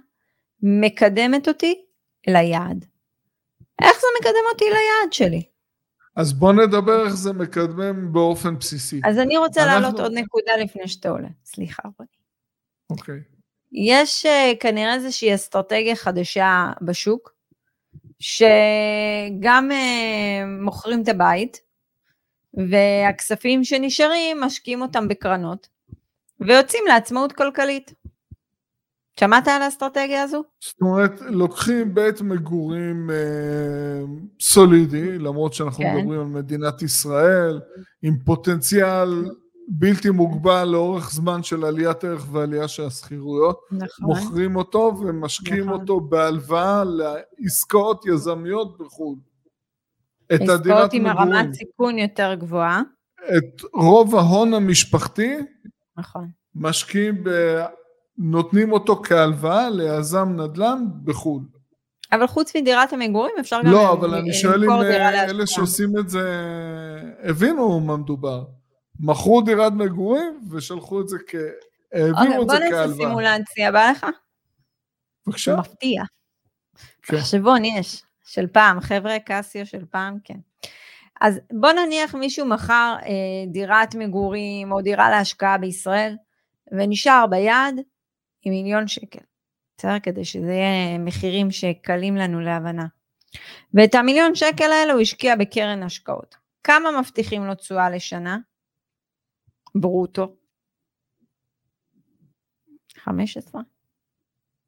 מקדמת 0.62 1.48
אותי 1.48 1.82
ליעד. 2.28 2.86
איך 3.82 3.94
זה 3.94 4.08
מקדם 4.20 4.44
אותי 4.52 4.66
ליעד 4.66 5.14
שלי? 5.14 5.44
אז 6.16 6.34
בוא 6.34 6.54
נדבר 6.54 7.06
איך 7.06 7.16
זה 7.16 7.34
מקדם 7.34 8.14
באופן 8.14 8.60
בסיסי. 8.60 9.02
אז 9.04 9.20
אני 9.20 9.38
רוצה 9.38 9.64
אנחנו... 9.64 9.82
להעלות 9.82 10.00
עוד 10.00 10.12
נקודה 10.16 10.52
לפני 10.64 10.88
שאתה 10.88 11.10
עולה. 11.10 11.28
סליחה, 11.46 11.84
רוני. 12.00 12.10
אוקיי. 12.90 13.20
יש 13.72 14.26
uh, 14.26 14.58
כנראה 14.60 14.94
איזושהי 14.94 15.36
אסטרטגיה 15.36 15.96
חדשה 15.96 16.72
בשוק, 16.82 17.34
שגם 18.20 19.70
uh, 19.72 20.64
מוכרים 20.64 21.04
את 21.04 21.08
הבית, 21.08 21.62
והכספים 22.70 23.64
שנשארים 23.64 24.42
משקיעים 24.42 24.82
אותם 24.82 25.08
בקרנות, 25.08 25.68
ויוצאים 26.40 26.84
לעצמאות 26.88 27.32
כלכלית. 27.32 27.94
שמעת 29.20 29.48
על 29.48 29.62
האסטרטגיה 29.62 30.24
הזו? 30.24 30.44
זאת 30.60 30.82
אומרת, 30.82 31.22
לוקחים 31.22 31.96
בית 31.96 32.22
מגורים 32.22 33.10
אה, 33.10 34.06
סולידי, 34.40 35.20
למרות 35.20 35.54
שאנחנו 35.54 35.84
כן. 35.84 35.98
מדברים 35.98 36.20
על 36.20 36.26
מדינת 36.26 36.82
ישראל, 36.82 37.60
עם 38.02 38.18
פוטנציאל 38.26 39.10
בלתי 39.68 40.10
מוגבל 40.10 40.64
לאורך 40.64 41.12
זמן 41.12 41.44
של 41.44 41.66
עליית 41.66 42.04
ערך 42.04 42.28
ועלייה 42.32 42.68
של 42.68 42.84
השכירויות. 42.84 43.60
נכון. 43.72 44.06
מוכרים 44.06 44.56
אותו 44.56 44.94
ומשקיעים 45.00 45.66
נכון. 45.66 45.82
אותו 45.82 46.00
בהלוואה 46.00 46.84
לעסקאות 46.84 48.06
יזמיות 48.06 48.78
בחו"ל. 48.78 49.16
את 50.34 50.42
עסקאות 50.42 50.94
עם 50.94 51.04
מגורים. 51.04 51.34
הרמת 51.34 51.54
סיכון 51.54 51.98
יותר 52.00 52.34
גבוהה. 52.34 52.82
את 53.38 53.62
רוב 53.74 54.16
ההון 54.16 54.54
המשפחתי 54.54 55.36
נכון. 55.98 56.30
משקיעים, 56.56 57.24
ב... 57.24 57.30
נותנים 58.18 58.72
אותו 58.72 59.02
כהלוואה 59.04 59.70
ליזם 59.70 60.30
נדל"ן 60.30 60.86
בחו"ל. 61.04 61.44
אבל 62.12 62.28
חוץ 62.28 62.56
מדירת 62.56 62.94
המגורים 62.94 63.34
אפשר 63.40 63.60
גם 63.66 63.72
לא, 63.72 63.94
אבל 63.94 64.16
אני 64.16 64.34
שואל 64.34 64.64
אם 64.64 64.70
אה, 64.70 65.30
אלה 65.30 65.48
שעושים 65.48 66.00
את 66.00 66.10
זה 66.10 66.42
הבינו 67.24 67.80
מה 67.80 67.98
מדובר. 67.98 68.44
מכרו 69.00 69.42
דירת 69.42 69.74
מגורים 69.74 70.40
ושלחו 70.52 71.02
את 71.02 71.08
זה 71.10 71.18
כ... 71.28 71.36
העבירו 71.94 72.42
אוקיי, 72.42 72.42
את 72.42 72.50
זה 72.50 72.70
כהלוואה. 72.72 72.88
בוא 72.88 72.88
נעשה 72.88 72.96
סימולציה, 72.96 73.72
בא 73.72 73.92
לך? 73.92 74.06
בבקשה. 75.28 75.56
מפתיע. 75.56 76.04
כן. 77.04 77.18
חשבון 77.18 77.66
יש, 77.66 78.04
של 78.26 78.48
פעם, 78.48 78.80
חבר'ה 78.80 79.20
קסיו 79.26 79.66
של 79.66 79.86
פעם, 79.86 80.18
כן. 80.24 80.40
אז 81.22 81.40
בוא 81.52 81.72
נניח 81.72 82.16
מישהו 82.16 82.46
מכר 82.46 82.96
אה, 83.06 83.52
דירת 83.52 83.96
מגורים 83.96 84.72
או 84.72 84.82
דירה 84.82 85.10
להשקעה 85.10 85.58
בישראל, 85.58 86.16
ונשאר 86.72 87.26
ביד 87.30 87.76
עם 88.42 88.54
מיליון 88.54 88.88
שקל. 88.88 89.20
בסדר? 89.78 90.00
כדי 90.00 90.26
שזה 90.26 90.54
יהיה 90.54 90.98
מחירים 90.98 91.52
שקלים 91.52 92.16
לנו 92.16 92.40
להבנה. 92.40 92.86
ואת 93.74 93.96
המיליון 93.96 94.36
שקל 94.36 94.72
האלה 94.72 94.94
הוא 94.94 95.02
השקיע 95.02 95.36
בקרן 95.36 95.84
השקעות. 95.84 96.36
כמה 96.64 97.00
מבטיחים 97.00 97.46
לו 97.46 97.56
תשואה 97.56 97.90
לשנה? 97.90 98.38
ברוטו. 99.76 100.36
15. 103.04 103.62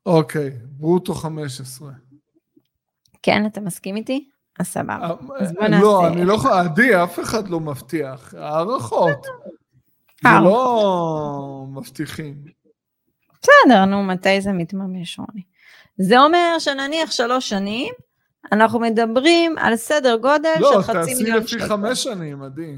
אוקיי, 0.06 0.50
ברוטו 0.64 1.14
15. 1.14 1.92
כן, 3.28 3.46
אתה 3.46 3.62
מסכים 3.62 3.96
איתי? 3.96 4.30
אז 4.60 4.68
סבבה. 4.68 4.94
אה, 4.94 5.14
אז 5.40 5.54
בוא 5.54 5.68
נעשה... 5.68 5.84
לא, 5.84 6.08
אני 6.08 6.26
לא 6.26 6.34
יכול, 6.34 6.52
עדי, 6.52 7.04
אף 7.04 7.20
אחד 7.20 7.48
לא 7.48 7.60
מבטיח. 7.60 8.34
הערכות. 8.38 9.26
זה 10.24 10.30
לא 10.44 11.66
מבטיחים. 11.70 12.36
בסדר, 13.42 13.86
נו, 13.86 14.04
מתי 14.04 14.42
זה 14.42 14.52
מתממש, 14.52 15.20
רוני? 15.20 15.42
זה 15.98 16.20
אומר 16.20 16.56
שנניח 16.60 17.12
שלוש 17.12 17.50
שנים, 17.50 17.94
אנחנו 18.52 18.80
מדברים 18.80 19.58
על 19.58 19.76
סדר 19.76 20.16
גודל 20.16 20.54
לא, 20.60 20.74
של 20.74 20.82
חצי 20.82 21.16
מיליון 21.16 21.24
שקל. 21.24 21.32
לא, 21.34 21.40
תעשי 21.42 21.56
לפי 21.56 21.68
חמש 21.68 22.04
שנים, 22.04 22.44
עדי. 22.44 22.76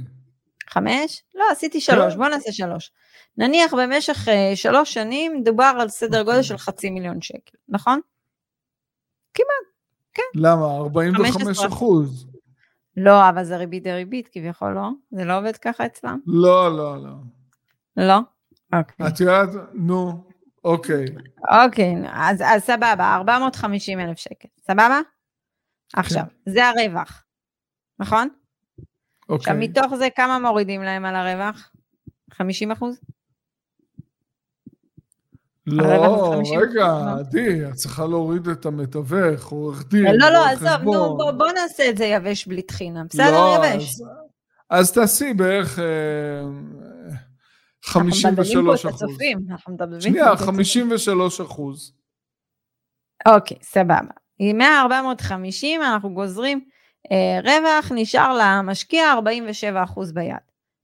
חמש? 0.69 1.23
לא, 1.35 1.45
עשיתי 1.51 1.81
שלוש, 1.81 2.13
כן. 2.13 2.19
בוא 2.19 2.27
נעשה 2.27 2.51
שלוש. 2.51 2.91
נניח 3.37 3.73
במשך 3.73 4.27
שלוש 4.55 4.93
שנים 4.93 5.43
דובר 5.43 5.73
על 5.79 5.89
סדר 5.89 6.23
גודל 6.23 6.41
של 6.41 6.57
חצי 6.57 6.89
מיליון 6.89 7.21
שקל, 7.21 7.57
נכון? 7.69 7.99
כמעט, 9.33 9.68
כן. 10.19 10.39
למה? 10.39 10.65
45 10.77 11.59
אחוז. 11.59 12.27
לא, 12.97 13.29
אבל 13.29 13.43
זה 13.43 13.57
ריבית 13.57 13.83
דריבית 13.83 14.27
כביכול, 14.31 14.73
לא? 14.73 14.89
זה 15.11 15.25
לא 15.25 15.37
עובד 15.37 15.57
ככה 15.57 15.85
אצלם? 15.85 16.19
לא, 16.25 16.77
לא, 16.77 17.03
לא. 17.03 17.13
לא? 17.97 18.19
אוקיי. 18.73 19.07
את 19.07 19.19
יודעת, 19.19 19.49
נו, 19.73 20.23
אוקיי. 20.63 21.05
אוקיי, 21.65 21.95
אז, 22.13 22.41
אז 22.41 22.61
סבבה, 22.61 23.15
450 23.15 23.99
אלף 23.99 24.17
שקל, 24.17 24.47
סבבה? 24.61 24.99
עכשיו, 25.93 26.23
כן. 26.45 26.51
זה 26.51 26.61
הרווח, 26.67 27.23
נכון? 27.99 28.29
אוקיי. 29.29 29.35
עכשיו, 29.35 29.55
מתוך 29.55 29.95
זה 29.95 30.07
כמה 30.15 30.39
מורידים 30.39 30.83
להם 30.83 31.05
על 31.05 31.15
הרווח? 31.15 31.71
50 32.33 32.71
אחוז? 32.71 32.99
לא, 35.71 36.41
רגע, 36.61 36.85
עדי, 37.19 37.67
את 37.69 37.73
צריכה 37.73 38.05
להוריד 38.05 38.47
את 38.47 38.65
המתווך, 38.65 39.47
עורך 39.47 39.89
דין, 39.89 40.05
לא, 40.05 40.29
לא, 40.29 40.45
עזוב, 40.45 40.81
נו, 40.83 41.17
בוא, 41.37 41.51
נעשה 41.51 41.89
את 41.89 41.97
זה 41.97 42.05
יבש 42.05 42.47
בלי 42.47 42.61
טחינה, 42.61 43.03
בסדר, 43.09 43.31
לא, 43.31 43.55
יבש. 43.55 43.95
אז, 44.69 44.91
תעשי 44.91 45.33
בערך 45.33 45.79
53 47.83 48.85
אה, 48.85 48.91
אחוז. 48.91 49.17
אנחנו 49.49 49.73
מדברים 49.73 50.01
שנייה, 50.01 50.37
53 50.37 51.41
אחוז. 51.41 51.93
אוקיי, 53.27 53.57
סבבה. 53.61 53.99
מ-450 54.39 55.65
אנחנו 55.81 56.13
גוזרים 56.13 56.65
אה, 57.11 57.39
רווח, 57.43 57.91
נשאר 57.95 58.37
למשקיע 58.41 59.11
47 59.11 59.83
אחוז 59.83 60.11
ביד. 60.11 60.35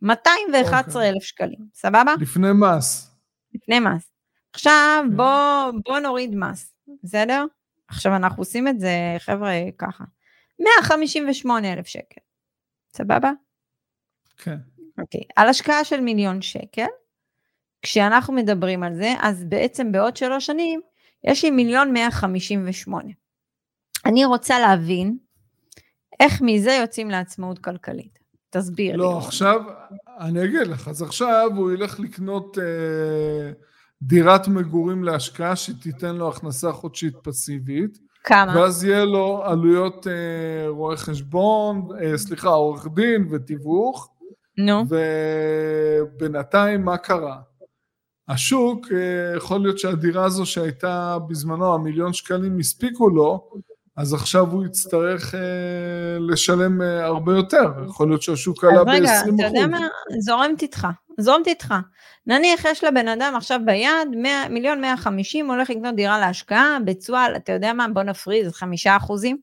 211 0.02 1.02
אוקיי. 1.02 1.10
אלף 1.10 1.24
שקלים, 1.24 1.60
סבבה? 1.74 2.14
לפני 2.20 2.48
מס. 2.54 3.16
לפני 3.56 3.80
מס. 3.80 4.15
עכשיו 4.56 5.04
כן. 5.08 5.18
בוא, 5.18 5.72
בוא 5.86 6.00
נוריד 6.00 6.36
מס, 6.36 6.74
בסדר? 7.04 7.46
עכשיו 7.88 8.16
אנחנו 8.16 8.42
עושים 8.42 8.68
את 8.68 8.80
זה, 8.80 9.16
חבר'ה, 9.20 9.52
ככה. 9.78 10.04
158 10.60 11.74
אלף 11.74 11.88
שקל, 11.88 12.22
סבבה? 12.94 13.32
כן. 14.38 14.58
אוקיי, 14.98 15.22
על 15.36 15.48
השקעה 15.48 15.84
של 15.84 16.02
מיליון 16.02 16.42
שקל, 16.42 16.86
כשאנחנו 17.82 18.34
מדברים 18.34 18.84
על 18.84 18.96
זה, 18.96 19.14
אז 19.22 19.44
בעצם 19.44 19.92
בעוד 19.92 20.18
שלוש 20.18 20.46
שנים, 20.46 20.82
יש 21.24 21.44
לי 21.44 21.52
מיליון 21.52 21.94
מאה 21.94 22.12
חמישים 22.12 22.66
ושמונה. 22.68 23.12
אני 24.06 24.26
רוצה 24.26 24.60
להבין 24.60 25.18
איך 26.20 26.42
מזה 26.42 26.72
יוצאים 26.72 27.10
לעצמאות 27.10 27.60
כלכלית. 27.60 28.20
תסביר 28.50 28.96
לא, 28.96 29.06
לי. 29.06 29.10
לא, 29.10 29.18
עכשיו, 29.18 29.62
אני 30.20 30.44
אגיד 30.44 30.68
לך, 30.68 30.88
אז 30.88 31.02
עכשיו 31.02 31.50
הוא 31.56 31.72
ילך 31.72 32.00
לקנות 32.00 32.58
אה, 32.58 33.52
דירת 34.08 34.48
מגורים 34.48 35.04
להשקעה 35.04 35.56
שתיתן 35.56 36.16
לו 36.16 36.30
הכנסה 36.30 36.72
חודשית 36.72 37.16
פסיבית. 37.24 37.98
כמה? 38.24 38.54
ואז 38.56 38.84
יהיה 38.84 39.06
לו 39.06 39.44
עלויות 39.46 40.08
אה, 40.08 40.70
רואה 40.70 40.98
חשבון, 40.98 41.88
אה, 42.02 42.18
סליחה, 42.18 42.50
עורך 42.50 42.88
דין 42.96 43.28
ותיווך. 43.32 44.10
נו. 44.58 44.84
ובינתיים 46.20 46.86
מה 46.86 46.98
קרה? 46.98 47.38
השוק, 48.28 48.88
אה, 48.92 49.38
יכול 49.38 49.62
להיות 49.62 49.80
שהדירה 49.80 50.26
הזו 50.26 50.46
שהייתה 50.46 51.18
בזמנו 51.28 51.74
המיליון 51.74 52.14
שקלים 52.14 52.60
הספיקו 52.60 53.10
לו, 53.10 53.50
אז 53.98 54.14
עכשיו 54.14 54.52
הוא 54.52 54.66
יצטרך 54.66 55.36
אה, 55.36 55.40
לשלם 56.20 56.82
אה, 56.82 57.06
הרבה 57.06 57.32
יותר, 57.32 57.72
יכול 57.88 58.08
להיות 58.08 58.22
שהשוק 58.22 58.64
עלה 58.64 58.84
ב-20%. 58.84 58.90
רגע, 58.92 59.20
אתה 59.22 59.46
יודע 59.46 59.68
מה? 59.68 59.88
זורמת 60.20 60.62
איתך, 60.62 60.88
זורמת 61.20 61.48
איתך. 61.48 61.74
נניח 62.28 62.66
יש 62.66 62.84
לבן 62.84 63.08
אדם 63.08 63.34
עכשיו 63.36 63.60
ביד 63.66 64.08
מיליון 64.50 64.82
מאה 64.82 64.98
חמישים, 64.98 65.52
הולך 65.52 65.70
לקנות 65.70 65.96
דירה 65.96 66.20
להשקעה, 66.20 66.78
בתשואה, 66.86 67.36
אתה 67.36 67.52
יודע 67.52 67.74
מה? 67.74 67.88
בוא 67.88 68.04
נפריז, 68.04 68.54
חמישה 68.54 68.98
אחוזים. 68.98 69.38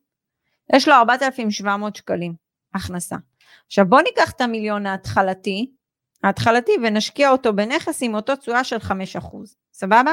יש 0.75 0.88
לו 0.88 0.95
4,700 0.95 1.97
שקלים 1.97 2.35
הכנסה. 2.75 3.17
עכשיו 3.67 3.87
בוא 3.88 4.01
ניקח 4.01 4.31
את 4.31 4.41
המיליון 4.41 4.87
ההתחלתי, 4.87 5.71
ההתחלתי 6.25 6.73
ונשקיע 6.83 7.31
אותו 7.31 7.53
בנכס 7.53 8.03
עם 8.03 8.15
אותו 8.15 8.37
תשואה 8.37 8.65
של 8.65 8.77
5%, 8.77 8.85
סבבה? 9.73 10.12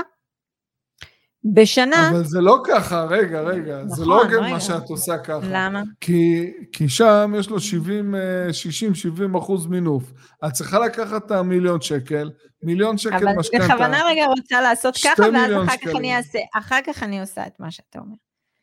בשנה... 1.44 2.10
אבל 2.10 2.24
זה 2.24 2.42
לא 2.42 2.62
ככה, 2.68 3.04
רגע, 3.04 3.42
רגע, 3.42 3.78
נכון, 3.78 3.90
זה 3.90 4.06
לא 4.06 4.24
הוגן 4.24 4.52
מה 4.52 4.60
שאת 4.60 4.90
עושה 4.90 5.18
ככה. 5.18 5.40
למה? 5.44 5.84
כי, 6.02 6.52
כי 6.72 6.90
שם 6.90 7.34
יש 7.38 7.50
לו 7.50 7.58
60-70 7.58 9.38
אחוז 9.38 9.68
מינוף. 9.68 10.14
את 10.48 10.52
צריכה 10.52 10.80
לקחת 10.80 11.26
את 11.26 11.32
המיליון 11.32 11.82
שקל, 11.82 12.30
מיליון 12.64 12.98
שקל 12.98 13.34
משכנתה. 13.38 13.66
אבל 13.66 13.74
בכוונה 13.74 14.02
רגע 14.06 14.26
רוצה 14.26 14.62
לעשות 14.62 14.96
ככה, 15.04 15.24
ואז 15.34 15.52
אחר 15.68 15.78
כך 15.78 15.96
אני 15.96 16.16
אעשה, 16.16 16.40
אחר 16.58 16.80
כך 16.86 17.04
אני 17.04 17.22
עושה 17.22 17.48
את 17.48 17.60
מה 17.60 17.72
שאתה 17.72 18.00
אומר. 18.00 18.16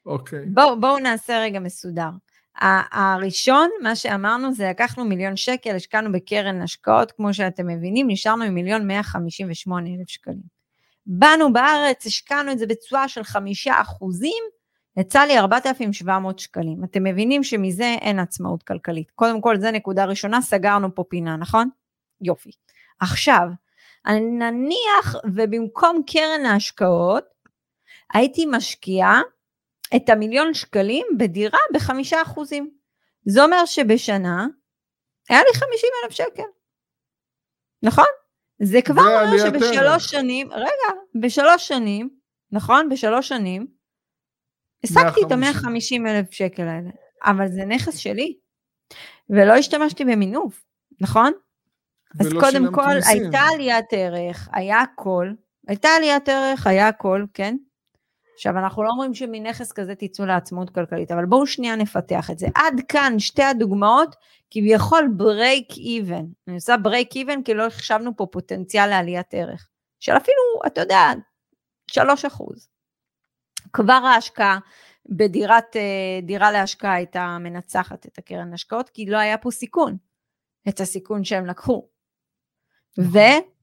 אוקיי. 0.07 0.47
בואו 0.47 0.81
בוא 0.81 0.99
נעשה 0.99 1.41
רגע 1.41 1.61
מסודר. 1.61 2.11
הראשון, 2.93 3.71
מה 3.83 3.97
שאמרנו 3.97 4.55
זה 4.55 4.69
לקחנו 4.71 5.05
מיליון 5.05 5.37
שקל, 5.37 5.77
השקענו 5.77 6.13
בקרן 6.13 6.63
השקעות, 6.63 7.13
כמו 7.13 7.35
שאתם 7.35 7.67
מבינים, 7.67 8.07
נשארנו 8.11 8.45
עם 8.45 8.55
מיליון 8.55 8.87
158 8.87 9.91
אלף 9.91 10.09
שקלים. 10.09 10.56
באנו 11.07 11.53
בארץ, 11.53 12.07
השקענו 12.07 12.53
את 12.53 12.59
זה 12.59 12.67
בתשואה 12.67 13.09
של 13.09 13.25
חמישה 13.25 13.81
אחוזים, 13.81 14.45
יצא 14.97 15.21
לי 15.21 15.39
4,700 15.39 16.39
שקלים. 16.39 16.85
אתם 16.85 17.05
מבינים 17.05 17.45
שמזה 17.45 17.95
אין 18.01 18.19
עצמאות 18.19 18.63
כלכלית. 18.63 19.11
קודם 19.11 19.41
כל, 19.41 19.61
זה 19.61 19.71
נקודה 19.71 20.05
ראשונה, 20.05 20.41
סגרנו 20.41 20.95
פה 20.95 21.05
פינה, 21.09 21.37
נכון? 21.37 21.69
יופי. 22.21 22.51
עכשיו, 23.01 23.49
נניח 24.39 25.17
ובמקום 25.35 26.03
קרן 26.07 26.47
ההשקעות, 26.47 27.25
הייתי 28.13 28.47
משקיעה 28.47 29.21
את 29.97 30.09
המיליון 30.09 30.55
שקלים 30.55 31.07
בדירה 31.19 31.59
בחמישה 31.75 32.23
אחוזים. 32.23 32.71
זה 33.25 33.45
אומר 33.45 33.67
שבשנה 33.67 34.47
היה 35.29 35.41
לי 35.41 35.55
חמישים 35.55 35.89
אלף 36.05 36.13
שקל. 36.13 36.49
נכון? 37.83 38.26
זה 38.63 38.83
כבר 38.83 39.03
אומר 39.03 39.39
שבשלוש 39.39 40.07
שנים, 40.07 40.53
רגע, 40.53 41.01
בשלוש 41.21 41.69
שנים, 41.69 42.09
נכון? 42.53 42.89
בשלוש 42.89 43.29
שנים, 43.29 43.67
השגתי 44.85 45.21
את 45.27 45.33
ה-150 45.33 46.09
אלף 46.09 46.31
שקל 46.31 46.63
האלה, 46.63 46.91
אבל 47.25 47.49
זה 47.49 47.65
נכס 47.65 47.97
שלי, 47.97 48.37
ולא 49.31 49.53
השתמשתי 49.53 50.05
במינוף, 50.05 50.65
נכון? 51.01 51.33
אז 52.21 52.33
קודם 52.41 52.73
כל, 52.73 52.95
מיסים. 52.95 53.23
הייתה 53.23 53.41
עליית 53.55 53.85
ערך, 53.91 54.49
היה 54.53 54.81
הכל, 54.81 55.33
הייתה 55.69 55.89
עליית 55.89 56.29
ערך, 56.29 56.67
היה 56.67 56.89
הכל, 56.89 57.25
כן? 57.35 57.57
עכשיו, 58.37 58.59
אנחנו 58.59 58.83
לא 58.83 58.89
אומרים 58.89 59.15
שמנכס 59.15 59.73
כזה 59.73 59.95
תצאו 59.95 60.27
לעצמאות 60.27 60.71
כלכלית, 60.71 61.11
אבל 61.11 61.27
בואו 61.27 61.47
שנייה 61.47 61.77
נפתח 61.77 62.31
את 62.31 62.39
זה. 62.39 62.47
עד 62.55 62.81
כאן 62.89 63.19
שתי 63.19 63.43
הדוגמאות, 63.43 64.17
כביכול 64.51 65.09
break 65.17 65.69
even. 65.77 66.25
אני 66.49 66.55
עושה 66.55 66.77
break 66.77 67.17
even 67.17 67.43
כי 67.43 67.55
לא 67.55 67.67
החשבנו 67.67 68.17
פה 68.17 68.27
פוטנציאל 68.33 68.87
לעליית 68.87 69.35
ערך, 69.35 69.69
של 70.01 70.13
אפילו, 70.17 70.67
אתה 70.67 70.81
יודע, 70.81 71.13
3 71.91 72.25
אחוז. 72.25 72.69
כבר 73.73 73.93
ההשקעה 73.93 74.59
בדירת, 75.09 75.77
אה, 75.77 76.21
דירה 76.23 76.53
להשקעה 76.53 76.95
הייתה 76.95 77.39
מנצחת 77.41 78.07
את 78.07 78.19
הקרן 78.19 78.53
השקעות, 78.53 78.89
כי 78.91 79.07
לא 79.07 79.17
היה 79.17 79.39
פה 79.39 79.51
סיכון, 79.51 79.97
את 80.69 80.81
הסיכון 80.81 81.25
שהם 81.25 81.47
לקחו. 81.47 81.89
נכון. 82.99 83.21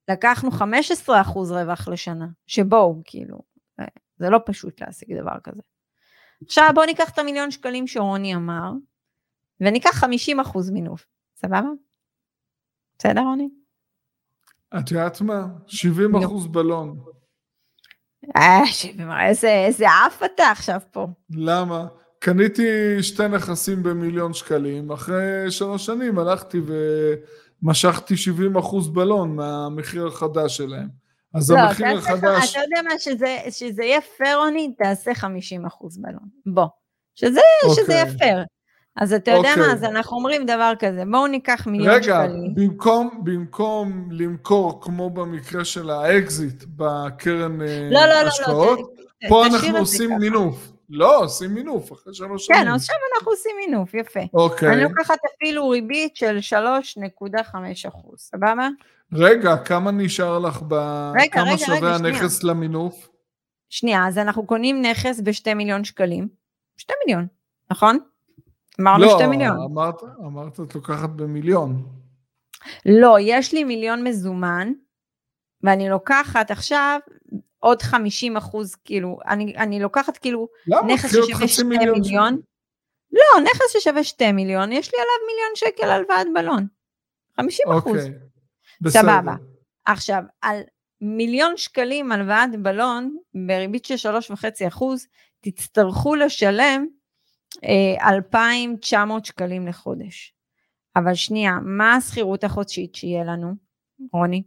ולקחנו 0.09 0.51
15 0.51 1.21
אחוז 1.21 1.51
רווח 1.51 1.87
לשנה, 1.87 2.27
שבואו, 2.47 3.01
כאילו, 3.05 3.52
זה 4.23 4.29
לא 4.29 4.39
פשוט 4.45 4.81
להשיג 4.81 5.21
דבר 5.21 5.39
כזה. 5.43 5.61
עכשיו 6.45 6.71
בואו 6.75 6.85
ניקח 6.85 7.09
את 7.09 7.19
המיליון 7.19 7.51
שקלים 7.51 7.87
שרוני 7.87 8.35
אמר, 8.35 8.71
וניקח 9.61 9.91
50 9.95 10.39
אחוז 10.39 10.69
מינוף, 10.69 11.05
סבבה? 11.35 11.69
בסדר 12.99 13.21
רוני? 13.21 13.49
את 14.79 14.91
יודעת 14.91 15.21
מה? 15.21 15.47
70 15.67 16.15
אחוז 16.15 16.47
בלון. 16.47 16.99
אה, 18.35 18.63
איזה, 19.27 19.49
איזה 19.49 19.85
עף 19.89 20.23
אתה 20.23 20.43
עכשיו 20.51 20.79
פה. 20.91 21.07
למה? 21.29 21.87
קניתי 22.19 22.63
שתי 23.03 23.27
נכסים 23.27 23.83
במיליון 23.83 24.33
שקלים, 24.33 24.91
אחרי 24.91 25.51
שלוש 25.51 25.85
שנים 25.85 26.19
הלכתי 26.19 26.61
ומשכתי 27.63 28.17
70 28.17 28.57
אחוז 28.57 28.87
בלון 28.87 29.35
מהמחיר 29.35 30.07
החדש 30.07 30.57
שלהם. 30.57 31.02
אז 31.33 31.51
לא, 31.51 31.59
המחיר 31.59 31.97
החדש... 31.97 32.51
אתה 32.51 32.59
יודע 32.59 32.81
מה, 32.83 32.99
שזה, 32.99 33.37
שזה 33.49 33.83
יהיה 33.83 33.99
פרוני, 34.01 34.73
תעשה 34.77 35.13
50 35.13 35.65
אחוז 35.65 35.97
בלון. 35.97 36.29
בוא. 36.45 36.65
שזה, 37.15 37.39
אוקיי. 37.63 37.83
שזה 37.83 37.93
יהיה 37.93 38.05
פייר. 38.19 38.43
אז 38.95 39.13
אתה 39.13 39.31
יודע 39.31 39.49
אוקיי. 39.49 39.67
מה, 39.67 39.73
אז 39.73 39.83
אנחנו 39.83 40.17
אומרים 40.17 40.45
דבר 40.45 40.73
כזה, 40.79 41.03
בואו 41.11 41.27
ניקח 41.27 41.67
מיליון 41.67 41.95
רגע, 41.95 42.03
שקלים. 42.03 42.43
רגע, 42.43 42.53
במקום, 42.55 43.21
במקום 43.23 44.07
למכור 44.11 44.81
כמו 44.81 45.09
במקרה 45.09 45.65
של 45.65 45.89
האקזיט 45.89 46.63
בקרן 46.75 47.61
לא, 47.61 47.99
לא, 47.99 48.05
לא, 48.05 48.27
השקעות, 48.27 48.79
לא, 48.79 48.85
לא, 49.23 49.29
פה 49.29 49.45
אנחנו 49.45 49.77
עושים 49.77 50.17
מינוף. 50.19 50.69
לא, 50.89 51.23
עושים 51.23 51.53
מינוף 51.53 51.93
אחרי 51.93 52.13
שלוש 52.13 52.47
כן, 52.47 52.53
שנים. 52.53 52.67
כן, 52.67 52.73
עכשיו 52.73 52.95
אנחנו 53.15 53.31
עושים 53.31 53.51
מינוף, 53.65 53.93
יפה. 53.93 54.19
אוקיי. 54.33 54.73
אני 54.73 54.83
לוקחת 54.83 55.17
אפילו 55.35 55.69
ריבית 55.69 56.15
של 56.15 56.37
3.5 56.37 57.57
אחוז, 57.87 58.19
סבבה? 58.19 58.69
רגע, 59.15 59.57
כמה 59.57 59.91
נשאר 59.91 60.39
לך 60.39 60.61
ב... 60.67 60.73
רגע, 61.15 61.31
כמה 61.31 61.43
רגע, 61.43 61.57
שווה 61.57 61.77
רגע, 61.77 61.95
הנכס 61.95 62.39
שנייה. 62.39 62.53
למינוף? 62.53 63.09
שנייה, 63.69 64.07
אז 64.07 64.17
אנחנו 64.17 64.45
קונים 64.45 64.81
נכס 64.81 65.21
בשתי 65.23 65.53
מיליון 65.53 65.83
שקלים. 65.83 66.27
שתי 66.77 66.93
מיליון, 67.05 67.27
נכון? 67.71 67.97
אמרנו 68.81 69.05
לא, 69.05 69.15
שתי 69.17 69.27
מיליון. 69.27 69.57
לא, 69.57 69.65
אמרת, 69.65 70.03
אמרת 70.25 70.59
את 70.59 70.75
לוקחת 70.75 71.09
במיליון. 71.09 71.85
לא, 72.85 73.17
יש 73.19 73.53
לי 73.53 73.63
מיליון 73.63 74.03
מזומן, 74.03 74.71
ואני 75.63 75.89
לוקחת 75.89 76.51
עכשיו 76.51 76.99
עוד 77.59 77.81
50 77.81 78.37
אחוז, 78.37 78.75
כאילו, 78.75 79.19
אני, 79.27 79.53
אני 79.57 79.79
לוקחת 79.79 80.17
כאילו 80.17 80.47
למה? 80.67 80.93
נכס 80.93 81.09
ששווה 81.09 81.47
2 81.47 81.69
מיליון. 81.69 81.99
מיליון. 81.99 82.39
לא, 83.11 83.43
נכס 83.43 83.73
ששווה 83.73 84.03
2 84.03 84.35
מיליון, 84.35 84.71
יש 84.71 84.93
לי 84.93 84.99
עליו 84.99 85.27
מיליון 85.27 85.51
שקל 85.55 85.91
הלוואת 85.91 86.27
בלון. 86.33 86.67
50 87.37 87.65
אחוז. 87.71 88.05
אוקיי. 88.05 88.32
סבבה. 88.89 89.35
עכשיו, 89.85 90.23
על 90.41 90.61
מיליון 91.01 91.57
שקלים 91.57 92.11
הלוואת 92.11 92.61
בלון 92.61 93.17
בריבית 93.47 93.85
של 93.85 93.97
שלוש 93.97 94.31
וחצי 94.31 94.67
אחוז, 94.67 95.07
תצטרכו 95.41 96.15
לשלם 96.15 96.85
אה, 97.63 98.09
2,900 98.09 99.25
שקלים 99.25 99.67
לחודש. 99.67 100.35
אבל 100.95 101.13
שנייה, 101.13 101.51
מה 101.61 101.95
השכירות 101.95 102.43
החודשית 102.43 102.95
שיהיה 102.95 103.23
לנו, 103.23 103.53
רוני? 104.13 104.43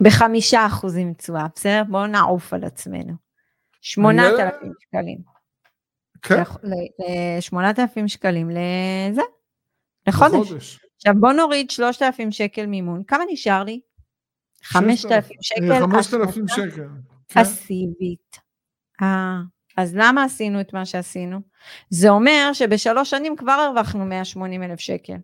בחמישה 0.00 0.66
אחוזים 0.66 1.14
תשואה, 1.14 1.46
בסדר? 1.54 1.82
בואו 1.88 2.06
נעוף 2.06 2.52
על 2.52 2.64
עצמנו. 2.64 3.12
שמונת 3.80 4.32
אלפים 4.40 4.72
שקלים. 4.80 5.18
כן. 6.22 6.42
שמונת 7.40 7.78
אלפים 7.78 8.08
שקלים 8.08 8.50
לזה, 8.50 9.22
לחודש. 10.06 10.80
עכשיו 11.00 11.14
בוא 11.20 11.32
נוריד 11.32 11.70
3,000 11.70 12.30
שקל 12.30 12.66
מימון, 12.66 13.02
כמה 13.06 13.24
נשאר 13.32 13.64
לי? 13.64 13.80
5,000 14.62 15.36
שקל. 15.42 15.86
5,000 15.86 16.48
שקל. 16.48 16.86
פסיבית. 17.32 18.36
אה, 19.02 19.40
אז 19.76 19.94
למה 19.94 20.24
עשינו 20.24 20.60
את 20.60 20.72
מה 20.74 20.86
שעשינו? 20.86 21.40
זה 21.90 22.08
אומר 22.08 22.50
שבשלוש 22.52 23.10
שנים 23.10 23.36
כבר 23.36 23.52
הרווחנו 23.52 24.04
180 24.04 24.62
אלף 24.62 24.80
שקל. 24.80 25.16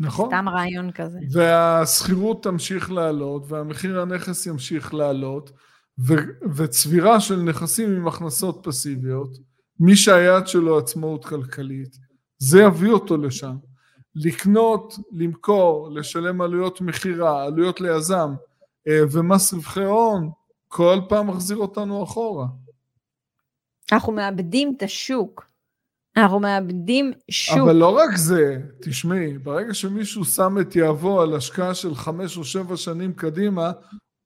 נכון. 0.00 0.28
סתם 0.28 0.48
רעיון 0.48 0.92
כזה. 0.92 1.18
והשכירות 1.32 2.42
תמשיך 2.42 2.92
לעלות, 2.92 3.42
והמחיר 3.48 4.00
הנכס 4.00 4.46
ימשיך 4.46 4.94
לעלות, 4.94 5.52
ו- 5.98 6.54
וצבירה 6.56 7.20
של 7.20 7.36
נכסים 7.36 7.96
עם 7.96 8.08
הכנסות 8.08 8.60
פסיביות, 8.62 9.36
מי 9.80 9.96
שהיעד 9.96 10.46
שלו 10.46 10.78
עצמאות 10.78 11.24
כלכלית, 11.24 11.96
זה 12.42 12.60
יביא 12.60 12.90
אותו 12.90 13.16
לשם. 13.16 13.56
לקנות, 14.14 14.94
למכור, 15.12 15.90
לשלם 15.90 16.40
עלויות 16.40 16.80
מכירה, 16.80 17.44
עלויות 17.44 17.80
ליזם 17.80 18.34
אה, 18.88 19.00
ומס 19.12 19.52
רווחי 19.54 19.84
הון, 19.84 20.30
כל 20.68 21.00
פעם 21.08 21.26
מחזיר 21.26 21.56
אותנו 21.56 22.04
אחורה. 22.04 22.46
אנחנו 23.92 24.12
מאבדים 24.12 24.74
את 24.76 24.82
השוק. 24.82 25.46
אנחנו 26.16 26.40
מאבדים 26.40 27.12
שוק. 27.30 27.58
אבל 27.58 27.76
לא 27.76 27.88
רק 27.88 28.16
זה, 28.16 28.60
תשמעי, 28.82 29.38
ברגע 29.38 29.74
שמישהו 29.74 30.24
שם 30.24 30.56
את 30.60 30.76
יהבו 30.76 31.20
על 31.20 31.36
השקעה 31.36 31.74
של 31.74 31.94
חמש 31.94 32.36
או 32.36 32.44
שבע 32.44 32.76
שנים 32.76 33.12
קדימה, 33.12 33.72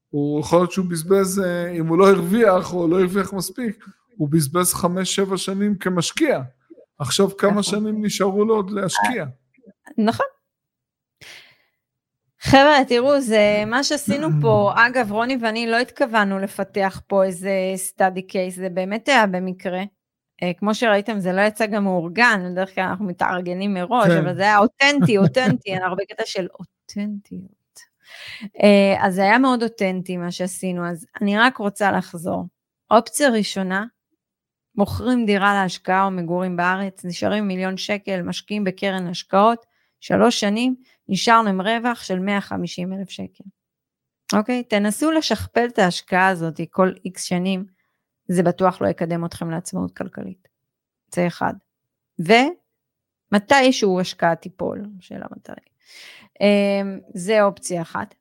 הוא 0.09 0.41
יכול 0.41 0.59
להיות 0.59 0.73
שהוא 0.73 0.87
בזבז, 0.91 1.41
אה, 1.41 1.71
אם 1.71 1.87
הוא 1.87 1.99
לא 1.99 2.11
הרוויח 2.11 2.75
או 2.75 2.89
לא 2.89 3.01
הרוויח 3.01 3.33
מספיק, 3.33 3.85
הוא 4.17 4.29
בזבז 4.29 4.75
חמש 4.75 5.15
שבע 5.15 5.37
שנים 5.37 5.79
כמשקיע. 5.79 6.43
עכשיו 6.99 7.37
כמה 7.37 7.51
נכון. 7.51 7.63
שנים 7.63 8.05
נשארו 8.05 8.45
לו 8.45 8.55
עוד 8.55 8.71
להשקיע. 8.71 9.25
נכון. 9.99 10.27
חבר'ה, 12.41 12.85
תראו, 12.89 13.21
זה 13.21 13.65
מה 13.67 13.85
שעשינו 13.85 14.29
פה, 14.41 14.73
אגב, 14.87 15.13
רוני 15.13 15.37
ואני 15.41 15.67
לא 15.67 15.77
התכוונו 15.79 16.39
לפתח 16.39 17.01
פה 17.07 17.25
איזה 17.25 17.53
סטאדי 17.77 18.23
קייס, 18.23 18.57
זה 18.57 18.69
באמת 18.69 19.09
היה 19.09 19.27
במקרה. 19.27 19.83
Uh, 20.43 20.59
כמו 20.59 20.75
שראיתם, 20.75 21.21
זה 21.21 21.33
לא 21.33 21.41
יצא 21.41 21.67
גם 21.67 21.85
מאורגן, 21.85 22.49
בדרך 22.53 22.75
כלל 22.75 22.85
אנחנו 22.85 23.05
מתארגנים 23.05 23.75
מראש, 23.75 24.09
כן. 24.09 24.17
אבל 24.17 24.35
זה 24.35 24.43
היה 24.43 24.59
אותנטי, 24.59 25.19
אותנטי, 25.25 25.77
אנחנו 25.77 25.97
בקטע 25.97 26.23
של 26.27 26.47
אותנטיות. 26.61 27.57
Uh, 28.43 29.01
אז 29.01 29.15
זה 29.15 29.23
היה 29.23 29.39
מאוד 29.39 29.63
אותנטי 29.63 30.17
מה 30.17 30.31
שעשינו, 30.31 30.89
אז 30.89 31.07
אני 31.21 31.39
רק 31.39 31.57
רוצה 31.57 31.93
לחזור. 31.93 32.45
אופציה 32.91 33.29
ראשונה, 33.29 33.85
מוכרים 34.77 35.27
דירה 35.27 35.55
להשקעה 35.55 36.05
או 36.05 36.11
מגורים 36.11 36.57
בארץ, 36.57 37.05
נשארים 37.05 37.49
מיליון 37.49 37.77
שקל, 37.77 38.23
משקיעים 38.23 38.65
בקרן 38.65 39.07
השקעות, 39.07 39.67
שלוש 40.01 40.41
שנים, 40.41 40.75
נשארנו 41.09 41.49
עם 41.49 41.61
רווח 41.61 42.03
של 42.03 42.19
150 42.19 42.93
אלף 42.93 43.11
שקל. 43.11 43.45
אוקיי? 44.35 44.65
תנסו 44.65 45.11
לשכפל 45.11 45.67
את 45.73 45.79
ההשקעה 45.79 46.29
הזאת 46.29 46.61
כל 46.71 46.93
איקס 47.05 47.25
שנים, 47.25 47.65
זה 48.29 48.43
בטוח 48.43 48.83
לא 48.83 48.89
יקדם 48.89 49.25
אתכם 49.25 49.51
לעצמאות 49.51 49.97
כלכלית. 49.97 50.49
זה 51.15 51.27
אחד. 51.27 51.55
ומתישהו 53.33 54.01
השקעה 54.01 54.35
תיפול, 54.35 54.87
שאלה 55.01 55.27
מתי. 55.37 55.53
אמ, 56.41 57.01
זה 57.15 57.43
אופציה 57.43 57.83
אחת. 57.83 58.15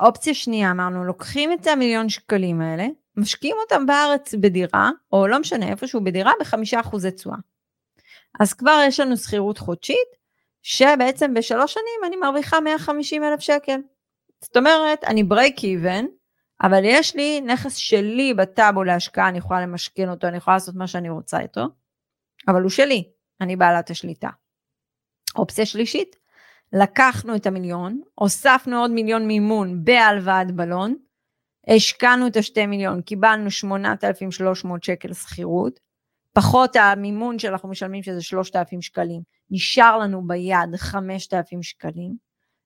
אופציה 0.00 0.34
שנייה, 0.34 0.70
אמרנו, 0.70 1.04
לוקחים 1.04 1.52
את 1.52 1.66
המיליון 1.66 2.08
שקלים 2.08 2.60
האלה, 2.60 2.86
משקיעים 3.18 3.56
אותם 3.60 3.86
בארץ 3.86 4.34
בדירה, 4.34 4.90
או 5.12 5.26
לא 5.26 5.38
משנה 5.38 5.68
איפשהו 5.68 6.04
בדירה, 6.04 6.32
בחמישה 6.40 6.80
אחוזי 6.80 7.10
תשואה. 7.10 7.36
אז 8.40 8.54
כבר 8.54 8.80
יש 8.86 9.00
לנו 9.00 9.16
שכירות 9.16 9.58
חודשית, 9.58 10.08
שבעצם 10.62 11.34
בשלוש 11.34 11.74
שנים 11.74 12.04
אני 12.06 12.16
מרוויחה 12.16 12.60
150 12.60 13.24
אלף 13.24 13.40
שקל. 13.40 13.80
זאת 14.40 14.56
אומרת, 14.56 15.04
אני 15.04 15.22
break 15.22 15.58
even, 15.58 16.04
אבל 16.62 16.80
יש 16.84 17.16
לי 17.16 17.40
נכס 17.40 17.76
שלי 17.76 18.34
בטאבו 18.34 18.84
להשקעה, 18.84 19.28
אני 19.28 19.38
יכולה 19.38 19.60
למשכן 19.60 20.08
אותו, 20.08 20.26
אני 20.26 20.36
יכולה 20.36 20.56
לעשות 20.56 20.74
מה 20.74 20.86
שאני 20.86 21.10
רוצה 21.10 21.40
איתו, 21.40 21.66
אבל 22.48 22.62
הוא 22.62 22.70
שלי, 22.70 23.10
אני 23.40 23.56
בעלת 23.56 23.90
השליטה. 23.90 24.28
אופציה 25.36 25.66
שלישית, 25.66 26.16
לקחנו 26.72 27.36
את 27.36 27.46
המיליון, 27.46 28.00
הוספנו 28.14 28.80
עוד 28.80 28.90
מיליון 28.90 29.26
מימון 29.26 29.84
בהלוואת 29.84 30.52
בלון, 30.52 30.94
השקענו 31.68 32.26
את 32.26 32.36
השתי 32.36 32.66
מיליון, 32.66 33.02
קיבלנו 33.02 33.50
8,300 33.50 34.84
שקל 34.84 35.12
שכירות, 35.12 35.80
פחות 36.32 36.76
המימון 36.76 37.38
שאנחנו 37.38 37.68
משלמים 37.68 38.02
שזה 38.02 38.22
3,000 38.22 38.82
שקלים, 38.82 39.20
נשאר 39.50 39.98
לנו 39.98 40.26
ביד 40.26 40.76
5,000 40.76 41.62
שקלים, 41.62 42.14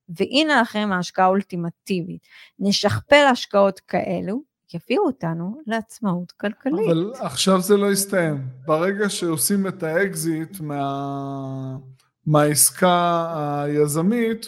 והנה 0.09 0.61
לכם 0.61 0.89
ההשקעה 0.91 1.25
האולטימטיבית. 1.25 2.27
נשכפל 2.59 3.25
השקעות 3.31 3.79
כאלו, 3.79 4.41
יביאו 4.73 5.05
אותנו 5.05 5.61
לעצמאות 5.67 6.31
כלכלית. 6.31 6.91
אבל 6.91 7.11
עכשיו 7.19 7.61
זה 7.61 7.77
לא 7.77 7.91
יסתיים. 7.91 8.47
ברגע 8.65 9.09
שעושים 9.09 9.67
את 9.67 9.83
האקזיט 9.83 10.59
מה... 10.59 11.77
מהעסקה 12.25 13.25
היזמית, 13.63 14.45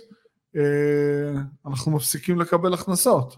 אה, 0.55 1.41
אנחנו 1.65 1.91
מפסיקים 1.91 2.39
לקבל 2.39 2.73
הכנסות. 2.73 3.37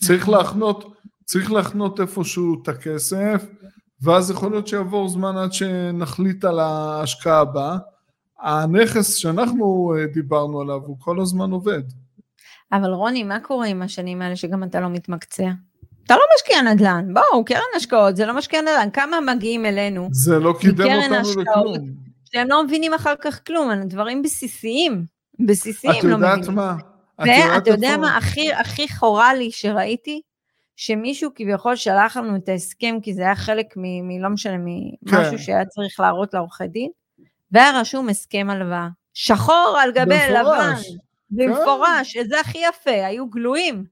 צריך 0.00 0.28
לחכות, 0.28 0.94
צריך 1.24 1.52
להחנות 1.52 2.00
איפשהו 2.00 2.62
את 2.62 2.68
הכסף, 2.68 3.44
ואז 4.02 4.30
יכול 4.30 4.50
להיות 4.50 4.68
שיעבור 4.68 5.08
זמן 5.08 5.36
עד 5.36 5.52
שנחליט 5.52 6.44
על 6.44 6.58
ההשקעה 6.58 7.40
הבאה. 7.40 7.76
הנכס 8.40 9.14
שאנחנו 9.14 9.94
אה, 9.98 10.06
דיברנו 10.06 10.60
עליו 10.60 10.80
הוא 10.86 10.96
כל 11.00 11.20
הזמן 11.20 11.50
עובד. 11.50 11.82
אבל 12.72 12.90
רוני, 12.90 13.22
מה 13.22 13.40
קורה 13.40 13.66
עם 13.66 13.82
השנים 13.82 14.22
האלה 14.22 14.36
שגם 14.36 14.64
אתה 14.64 14.80
לא 14.80 14.88
מתמקצע? 14.88 15.50
אתה 16.06 16.14
לא 16.14 16.22
משקיע 16.36 16.62
נדל"ן, 16.62 17.14
בואו, 17.14 17.44
קרן 17.44 17.60
השקעות 17.76 18.16
זה 18.16 18.26
לא 18.26 18.36
משקיע 18.36 18.60
נדל"ן, 18.60 18.88
כמה 18.92 19.34
מגיעים 19.34 19.66
אלינו? 19.66 20.08
זה 20.12 20.38
לא 20.38 20.54
קידם 20.60 20.86
אותנו 21.02 21.42
לכלום. 21.42 21.88
שהם 22.32 22.48
לא 22.48 22.64
מבינים 22.64 22.94
אחר 22.94 23.14
כך 23.22 23.40
כלום, 23.46 23.70
דברים 23.84 24.22
בסיסיים, 24.22 25.04
בסיסיים 25.46 25.94
לא 26.04 26.16
מבינים. 26.16 26.34
את 26.34 26.38
יודעת 26.38 26.54
מה? 26.54 26.76
ואתה 27.18 27.70
יודע 27.70 27.96
מה 27.96 28.16
הכי, 28.16 28.52
הכי 28.52 28.88
חורה 28.88 29.34
לי 29.34 29.50
שראיתי? 29.50 30.20
שמישהו 30.76 31.30
כביכול 31.34 31.76
שלח 31.76 32.16
לנו 32.16 32.36
את 32.36 32.48
ההסכם, 32.48 32.96
כי 33.02 33.14
זה 33.14 33.22
היה 33.22 33.36
חלק 33.36 33.66
מ... 33.76 34.08
מלא 34.08 34.28
משנה, 34.28 34.56
ממשהו 34.58 35.30
כן. 35.30 35.38
שהיה 35.38 35.64
צריך 35.64 36.00
להראות 36.00 36.34
לעורכי 36.34 36.66
דין, 36.66 36.90
והיה 37.52 37.80
רשום 37.80 38.08
הסכם 38.08 38.46
הלוואה. 38.50 38.88
שחור 39.14 39.78
על 39.80 39.92
גבי 39.92 40.14
לבן. 40.30 40.74
במפורש, 41.30 42.16
כן. 42.16 42.28
זה 42.28 42.40
הכי 42.40 42.58
יפה, 42.68 43.06
היו 43.06 43.26
גלויים. 43.26 43.84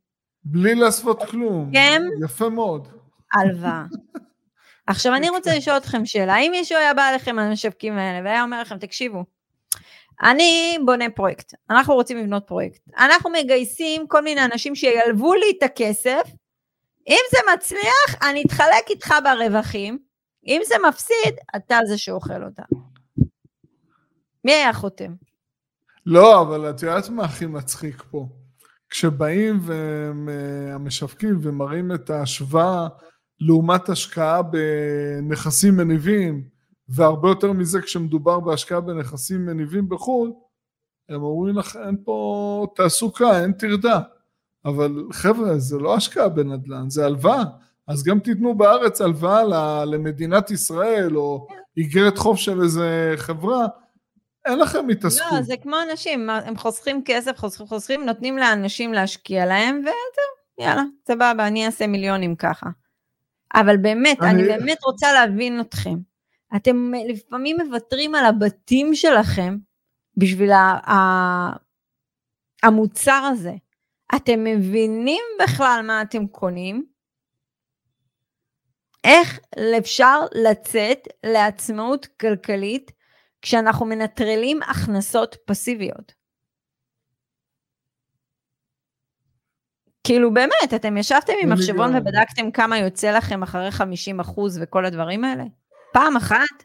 בלי 0.44 0.74
לעשות 0.74 1.22
כלום. 1.22 1.70
כן. 1.72 2.02
יפה 2.24 2.48
מאוד. 2.48 2.88
הלוואה. 3.34 3.84
עכשיו 4.86 5.14
אני 5.14 5.28
רוצה 5.28 5.56
לשאול 5.56 5.76
אתכם 5.76 6.06
שאלה, 6.06 6.34
האם 6.34 6.50
מישהו 6.50 6.78
היה 6.78 6.94
בא 6.94 7.10
אליכם 7.10 7.38
על 7.38 7.46
המשווקים 7.46 7.98
האלה 7.98 8.24
והיה 8.24 8.42
אומר 8.42 8.60
לכם, 8.60 8.78
תקשיבו, 8.78 9.24
אני 10.22 10.78
בונה 10.84 11.10
פרויקט, 11.10 11.54
אנחנו 11.70 11.94
רוצים 11.94 12.18
לבנות 12.18 12.42
פרויקט, 12.46 12.80
אנחנו 12.98 13.30
מגייסים 13.30 14.06
כל 14.06 14.22
מיני 14.22 14.44
אנשים 14.44 14.74
שילוו 14.74 15.34
לי 15.34 15.46
את 15.58 15.62
הכסף, 15.62 16.22
אם 17.08 17.20
זה 17.30 17.38
מצליח, 17.54 18.22
אני 18.30 18.42
אתחלק 18.46 18.90
איתך 18.90 19.14
ברווחים, 19.24 19.98
אם 20.46 20.60
זה 20.66 20.74
מפסיד, 20.88 21.34
אתה 21.56 21.78
זה 21.86 21.98
שאוכל 21.98 22.44
אותה. 22.44 22.62
מי 24.44 24.52
היה 24.52 24.72
חותם? 24.72 25.14
לא, 26.06 26.40
אבל 26.40 26.70
את 26.70 26.82
יודעת 26.82 27.08
מה 27.08 27.24
הכי 27.24 27.46
מצחיק 27.46 28.02
פה? 28.10 28.26
כשבאים 28.90 29.60
והמשווקים 29.62 31.38
ומראים 31.42 31.94
את 31.94 32.10
ההשוואה 32.10 32.88
לעומת 33.40 33.88
השקעה 33.88 34.42
בנכסים 34.42 35.76
מניבים, 35.76 36.51
והרבה 36.88 37.28
יותר 37.28 37.52
מזה 37.52 37.80
כשמדובר 37.80 38.40
בהשקעה 38.40 38.80
בנכסים 38.80 39.46
מניבים 39.46 39.88
בחו"ל, 39.88 40.32
הם 41.08 41.22
אומרים 41.22 41.58
לך 41.58 41.78
אין 41.86 41.96
פה 42.04 42.66
תעסוקה, 42.76 43.42
אין 43.42 43.52
טרדה. 43.52 44.00
אבל 44.64 45.04
חבר'ה, 45.12 45.58
זה 45.58 45.78
לא 45.78 45.96
השקעה 45.96 46.28
בנדל"ן, 46.28 46.90
זה 46.90 47.06
הלוואה. 47.06 47.42
אז 47.88 48.04
גם 48.04 48.18
תיתנו 48.18 48.54
בארץ 48.54 49.00
הלוואה 49.00 49.44
למדינת 49.84 50.50
ישראל, 50.50 51.16
או 51.16 51.46
איגרת 51.76 52.18
חוב 52.18 52.38
של 52.38 52.62
איזה 52.62 53.14
חברה, 53.16 53.66
אין 54.44 54.58
לכם 54.58 54.88
התעסקות. 54.88 55.32
לא, 55.32 55.42
זה 55.42 55.54
כמו 55.62 55.76
אנשים, 55.90 56.30
הם 56.30 56.56
חוסכים 56.56 57.02
כסף, 57.04 57.38
חוסכים, 57.38 57.66
חוסכים, 57.66 58.04
נותנים 58.06 58.38
לאנשים 58.38 58.92
להשקיע 58.92 59.46
להם, 59.46 59.80
וזהו, 59.80 60.66
יאללה, 60.66 60.82
סבבה, 61.06 61.46
אני 61.46 61.66
אעשה 61.66 61.86
מיליונים 61.86 62.36
ככה. 62.36 62.66
אבל 63.54 63.76
באמת, 63.76 64.18
אני, 64.20 64.30
אני 64.30 64.42
באמת 64.42 64.78
רוצה 64.84 65.12
להבין 65.12 65.60
אתכם. 65.60 65.94
אתם 66.56 66.92
לפעמים 67.08 67.56
מוותרים 67.60 68.14
על 68.14 68.24
הבתים 68.24 68.94
שלכם 68.94 69.56
בשביל 70.16 70.50
המוצר 72.62 73.30
הזה. 73.32 73.52
אתם 74.16 74.44
מבינים 74.44 75.22
בכלל 75.42 75.84
מה 75.86 76.02
אתם 76.02 76.26
קונים? 76.26 76.86
איך 79.04 79.40
אפשר 79.78 80.20
לצאת 80.34 81.08
לעצמאות 81.26 82.06
כלכלית 82.06 82.92
כשאנחנו 83.42 83.86
מנטרלים 83.86 84.62
הכנסות 84.62 85.36
פסיביות? 85.46 86.12
כאילו 90.04 90.34
באמת, 90.34 90.74
אתם 90.76 90.96
ישבתם 90.96 91.32
עם 91.42 91.52
מחשבון 91.52 91.96
ובדקתם 91.96 92.50
כמה 92.50 92.78
יוצא 92.78 93.10
לכם 93.10 93.42
אחרי 93.42 93.70
50 93.70 94.20
אחוז 94.20 94.58
וכל 94.62 94.84
הדברים 94.84 95.24
האלה? 95.24 95.44
פעם 95.92 96.16
אחת? 96.16 96.64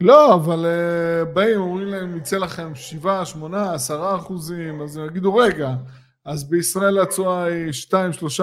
לא, 0.00 0.34
אבל 0.34 0.64
uh, 0.64 1.34
באים, 1.34 1.60
אומרים 1.60 1.88
להם, 1.88 2.16
יצא 2.16 2.36
לכם 2.36 2.74
7, 2.74 3.24
8, 3.24 3.74
10 3.74 4.16
אחוזים, 4.16 4.82
אז 4.82 4.96
הם 4.96 5.06
יגידו, 5.06 5.34
רגע, 5.34 5.74
אז 6.24 6.50
בישראל 6.50 6.98
התשואה 6.98 7.44
היא 7.44 7.72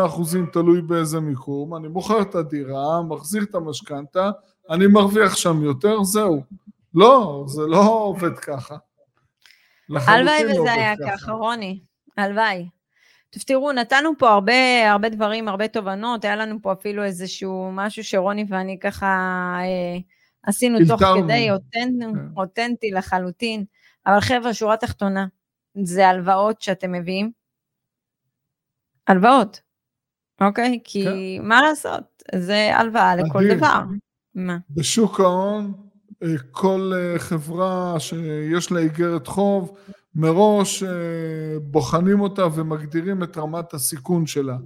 2-3 0.01 0.05
אחוזים, 0.05 0.45
תלוי 0.53 0.81
באיזה 0.81 1.19
מיקום, 1.19 1.75
אני 1.75 1.87
מוכר 1.87 2.21
את 2.21 2.35
הדירה, 2.35 3.01
מחזיר 3.01 3.43
את 3.43 3.55
המשכנתה, 3.55 4.31
אני 4.69 4.87
מרוויח 4.87 5.35
שם 5.35 5.63
יותר, 5.63 6.03
זהו. 6.03 6.43
לא, 6.95 7.43
זה 7.47 7.61
לא 7.61 7.79
עובד 7.79 8.39
ככה. 8.39 8.75
הלוואי 9.89 10.43
לא 10.43 10.61
וזה 10.61 10.73
היה 10.73 10.93
ככה, 11.07 11.31
רוני, 11.31 11.79
הלוואי. 12.17 12.67
טוב, 13.35 13.43
תראו, 13.43 13.71
נתנו 13.71 14.09
פה 14.17 14.29
הרבה, 14.29 14.91
הרבה 14.91 15.09
דברים, 15.09 15.47
הרבה 15.47 15.67
תובנות, 15.67 16.25
היה 16.25 16.35
לנו 16.35 16.61
פה 16.61 16.73
אפילו 16.73 17.03
איזשהו 17.03 17.69
משהו 17.73 18.03
שרוני 18.03 18.45
ואני 18.49 18.79
ככה 18.79 19.05
אה, 19.59 19.97
עשינו 20.43 20.79
תוך 20.87 21.01
כדי, 21.03 21.51
אותנט, 21.51 22.03
כן. 22.03 22.19
אותנטי 22.37 22.91
לחלוטין. 22.91 23.65
אבל 24.05 24.21
חבר'ה, 24.21 24.53
שורה 24.53 24.77
תחתונה, 24.77 25.27
זה 25.83 26.07
הלוואות 26.07 26.61
שאתם 26.61 26.91
מביאים. 26.91 27.31
הלוואות, 29.07 29.61
אוקיי? 30.41 30.79
כי 30.83 31.05
כן. 31.05 31.47
מה 31.47 31.61
לעשות, 31.61 32.23
זה 32.35 32.77
הלוואה 32.77 33.15
לכל 33.15 33.43
דבר. 33.55 33.79
מה? 34.35 34.57
בשוק 34.69 35.19
ההון, 35.19 35.73
אה, 36.23 36.27
כל 36.51 36.91
אה, 36.95 37.19
חברה 37.19 37.99
שיש 37.99 38.71
לה 38.71 38.79
איגרת 38.79 39.27
חוב, 39.27 39.77
מראש 40.15 40.83
אה, 40.83 41.59
בוחנים 41.61 42.19
אותה 42.19 42.45
ומגדירים 42.55 43.23
את 43.23 43.37
רמת 43.37 43.73
הסיכון 43.73 44.27
שלה. 44.27 44.57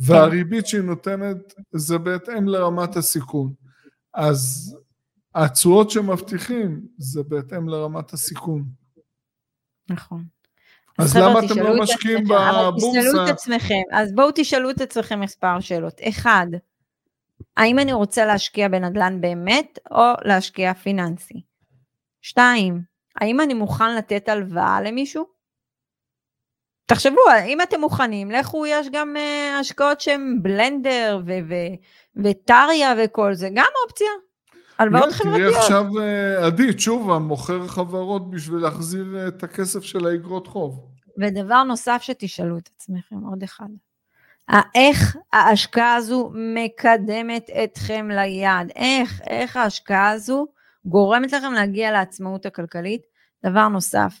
והריבית 0.00 0.66
שהיא 0.66 0.80
נותנת 0.80 1.36
זה 1.72 1.98
בהתאם 1.98 2.48
לרמת 2.48 2.96
הסיכון. 2.96 3.52
אז 4.14 4.74
התשואות 5.34 5.90
שמבטיחים 5.90 6.80
זה 6.98 7.22
בהתאם 7.22 7.68
לרמת 7.68 8.12
הסיכון. 8.12 8.64
נכון. 9.90 10.24
אז 10.98 11.16
למה 11.16 11.40
אתם 11.46 11.58
לא 11.58 11.82
משקיעים 11.82 12.24
בבורסה? 12.24 13.00
תשאלו 13.00 13.24
את 13.24 13.30
עצמכם, 13.30 13.82
אז 13.92 14.14
בואו 14.14 14.30
תשאלו 14.34 14.70
את 14.70 14.80
עצמכם 14.80 15.20
מספר 15.20 15.60
שאלות. 15.60 16.00
אחד, 16.08 16.46
האם 17.56 17.78
אני 17.78 17.92
רוצה 17.92 18.24
להשקיע 18.24 18.68
בנדל"ן 18.68 19.20
באמת, 19.20 19.78
או 19.90 20.04
להשקיע 20.24 20.74
פיננסי? 20.74 21.42
שתיים, 22.22 22.82
האם 23.20 23.40
אני 23.40 23.54
מוכן 23.54 23.96
לתת 23.96 24.28
הלוואה 24.28 24.80
למישהו? 24.80 25.24
תחשבו, 26.86 27.20
אם 27.46 27.62
אתם 27.62 27.80
מוכנים, 27.80 28.30
לכו, 28.30 28.66
יש 28.66 28.86
גם 28.92 29.16
uh, 29.16 29.60
השקעות 29.60 30.00
שהן 30.00 30.38
בלנדר 30.42 31.20
וטריה 32.16 32.94
וכל 32.98 33.34
זה, 33.34 33.48
גם 33.54 33.66
אופציה. 33.84 34.08
הלוואות 34.78 35.06
לא, 35.06 35.12
חברתיות. 35.12 35.52
תראי 35.52 35.56
עכשיו 35.56 35.86
אה, 36.00 36.46
עדי, 36.46 36.72
תשובה, 36.72 37.18
מוכר 37.18 37.66
חברות 37.66 38.30
בשביל 38.30 38.58
להחזיר 38.58 39.16
אה, 39.16 39.28
את 39.28 39.42
הכסף 39.42 39.82
של 39.82 40.06
האגרות 40.06 40.46
חוב. 40.46 40.86
ודבר 41.18 41.62
נוסף 41.62 41.98
שתשאלו 42.02 42.58
את 42.58 42.68
עצמכם, 42.74 43.16
עוד 43.30 43.42
אחד. 43.42 43.68
איך 44.74 45.16
ההשקעה 45.32 45.94
הזו 45.94 46.32
מקדמת 46.34 47.50
אתכם 47.64 48.08
ליעד? 48.10 48.72
איך, 48.76 49.20
איך 49.26 49.56
ההשקעה 49.56 50.10
הזו 50.10 50.46
גורמת 50.84 51.32
לכם 51.32 51.52
להגיע 51.52 51.92
לעצמאות 51.92 52.46
הכלכלית? 52.46 53.02
דבר 53.46 53.68
נוסף, 53.68 54.20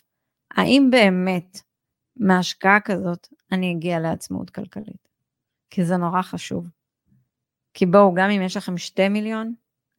האם 0.56 0.88
באמת 0.90 1.60
מהשקעה 2.16 2.80
כזאת 2.80 3.26
אני 3.52 3.72
אגיע 3.72 4.00
לעצמאות 4.00 4.50
כלכלית? 4.50 5.08
כי 5.70 5.84
זה 5.84 5.96
נורא 5.96 6.22
חשוב. 6.22 6.66
כי 7.74 7.86
בואו, 7.86 8.14
גם 8.14 8.30
אם 8.30 8.42
יש 8.42 8.56
לכם 8.56 8.78
שתי 8.78 9.08
מיליון, 9.08 9.54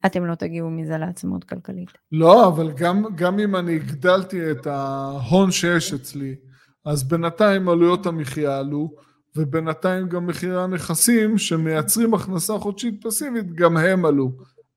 אתם 0.06 0.26
לא 0.26 0.34
תגיעו 0.34 0.70
מזה 0.70 0.98
לעצמאות 0.98 1.44
כלכלית. 1.44 1.88
לא, 2.12 2.48
אבל 2.48 2.72
גם, 2.72 3.04
גם 3.14 3.38
אם 3.38 3.56
אני 3.56 3.76
הגדלתי 3.76 4.50
את 4.50 4.66
ההון 4.66 5.50
שיש 5.50 5.92
אצלי, 5.92 6.36
אז 6.84 7.08
בינתיים 7.08 7.68
עלויות 7.68 8.06
המחיה 8.06 8.58
עלו, 8.58 8.94
ובינתיים 9.36 10.08
גם 10.08 10.26
מחירי 10.26 10.62
הנכסים 10.62 11.38
שמייצרים 11.38 12.14
הכנסה 12.14 12.58
חודשית 12.58 13.04
פסיבית, 13.04 13.52
גם 13.52 13.76
הם 13.76 14.04
עלו. 14.04 14.32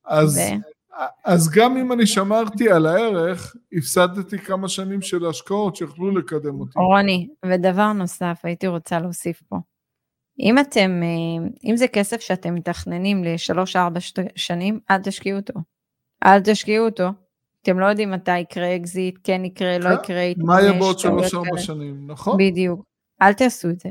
אז, 0.05 0.37
ו... 0.37 0.41
אז 1.25 1.49
גם 1.49 1.77
אם 1.77 1.91
אני 1.91 2.07
שמרתי 2.07 2.69
על 2.69 2.85
הערך, 2.85 3.55
הפסדתי 3.73 4.37
כמה 4.37 4.67
שנים 4.69 5.01
של 5.01 5.25
השקעות 5.25 5.75
שיכלו 5.75 6.17
לקדם 6.17 6.59
אותי. 6.59 6.79
רוני, 6.79 7.27
ודבר 7.45 7.93
נוסף, 7.93 8.39
הייתי 8.43 8.67
רוצה 8.67 8.99
להוסיף 8.99 9.41
פה. 9.49 9.55
אם 10.39 10.59
אתם, 10.59 11.01
אה, 11.03 11.47
אם 11.69 11.77
זה 11.77 11.87
כסף 11.87 12.21
שאתם 12.21 12.55
מתכננים 12.55 13.23
לשלוש-ארבע 13.23 13.99
שנים, 14.35 14.79
אל 14.91 14.97
תשקיעו 14.97 15.39
אותו. 15.39 15.53
אל 16.25 16.39
תשקיעו 16.41 16.85
אותו. 16.85 17.09
אתם 17.61 17.79
לא 17.79 17.85
יודעים 17.85 18.11
מתי 18.11 18.39
יקרה 18.39 18.75
אקזיט, 18.75 19.15
כן 19.23 19.45
יקרה, 19.45 19.77
לא 19.77 19.89
כן. 19.89 19.93
יקרה. 20.03 20.23
מה 20.37 20.61
יהיה 20.61 20.73
בעוד 20.73 20.99
שלוש-ארבע 20.99 21.57
שנים, 21.57 22.11
נכון? 22.11 22.37
בדיוק. 22.39 22.85
אל 23.21 23.33
תעשו 23.33 23.69
את 23.69 23.79
זה. 23.79 23.89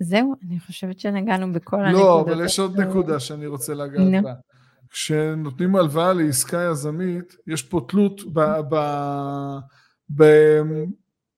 וזהו, 0.00 0.34
אני 0.46 0.60
חושבת 0.60 1.00
שנגענו 1.00 1.52
בכל 1.52 1.76
לא, 1.76 1.82
הנקודות. 1.82 2.06
לא, 2.06 2.20
אבל 2.20 2.44
יש 2.44 2.58
עוד 2.58 2.80
נקודה 2.80 3.20
שאני 3.20 3.46
רוצה 3.46 3.74
לגעת 3.74 4.24
בה. 4.24 4.32
כשנותנים 4.90 5.76
הלוואה 5.76 6.12
לעסקה 6.12 6.68
יזמית, 6.70 7.36
יש 7.46 7.62
פה 7.62 7.86
תלות 7.88 8.20
ב... 8.32 8.40
ב, 8.68 8.74
ב 10.16 10.24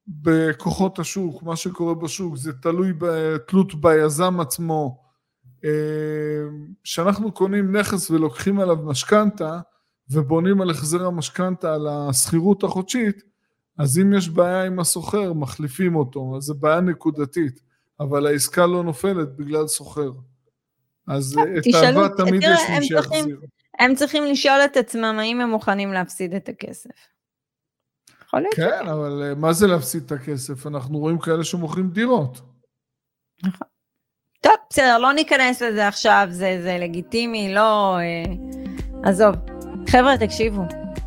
בכוחות 0.08 0.98
השוק, 0.98 1.42
מה 1.42 1.56
שקורה 1.56 1.94
בשוק, 1.94 2.36
זה 2.36 2.52
תלוי 2.52 2.92
בתלות 2.98 3.74
ביזם 3.74 4.40
עצמו. 4.40 5.02
כשאנחנו 6.82 7.32
קונים 7.32 7.76
נכס 7.76 8.10
ולוקחים 8.10 8.60
עליו 8.60 8.76
משכנתה 8.76 9.60
ובונים 10.10 10.60
על 10.60 10.70
החזר 10.70 11.06
המשכנתה 11.06 11.74
על 11.74 11.86
השכירות 11.88 12.64
החודשית, 12.64 13.22
אז 13.78 13.98
אם 13.98 14.12
יש 14.12 14.28
בעיה 14.28 14.64
עם 14.64 14.80
הסוחר, 14.80 15.32
מחליפים 15.32 15.96
אותו, 15.96 16.34
אז 16.36 16.42
זו 16.42 16.54
בעיה 16.54 16.80
נקודתית, 16.80 17.60
אבל 18.00 18.26
העסקה 18.26 18.66
לא 18.66 18.82
נופלת 18.82 19.36
בגלל 19.36 19.66
סוחר. 19.66 20.10
אז 21.08 21.38
את 21.58 21.74
ההלוואה 21.74 22.08
תמיד 22.08 22.42
יש 22.42 22.60
מי 22.78 22.86
שיחזיר. 22.86 23.40
הם 23.78 23.94
צריכים 23.94 24.24
לשאול 24.24 24.60
את 24.64 24.76
עצמם 24.76 25.16
האם 25.20 25.40
הם 25.40 25.50
מוכנים 25.50 25.92
להפסיד 25.92 26.34
את 26.34 26.48
הכסף. 26.48 26.90
יכול 28.24 28.40
להיות 28.40 28.54
כן. 28.54 28.88
אבל 28.88 29.22
אה, 29.22 29.34
מה 29.34 29.52
זה 29.52 29.66
להפסיד 29.66 30.02
את 30.04 30.12
הכסף? 30.12 30.66
אנחנו 30.66 30.98
רואים 30.98 31.18
כאלה 31.18 31.44
שמוכרים 31.44 31.90
דירות. 31.90 32.40
נכון. 33.42 33.68
טוב, 34.40 34.52
בסדר, 34.70 34.98
לא 34.98 35.12
ניכנס 35.12 35.62
לזה 35.62 35.88
עכשיו, 35.88 36.26
זה, 36.30 36.58
זה 36.62 36.76
לגיטימי, 36.80 37.54
לא... 37.54 37.98
אה, 37.98 38.32
עזוב. 39.04 39.34
חבר'ה, 39.88 40.18
תקשיבו, 40.18 40.62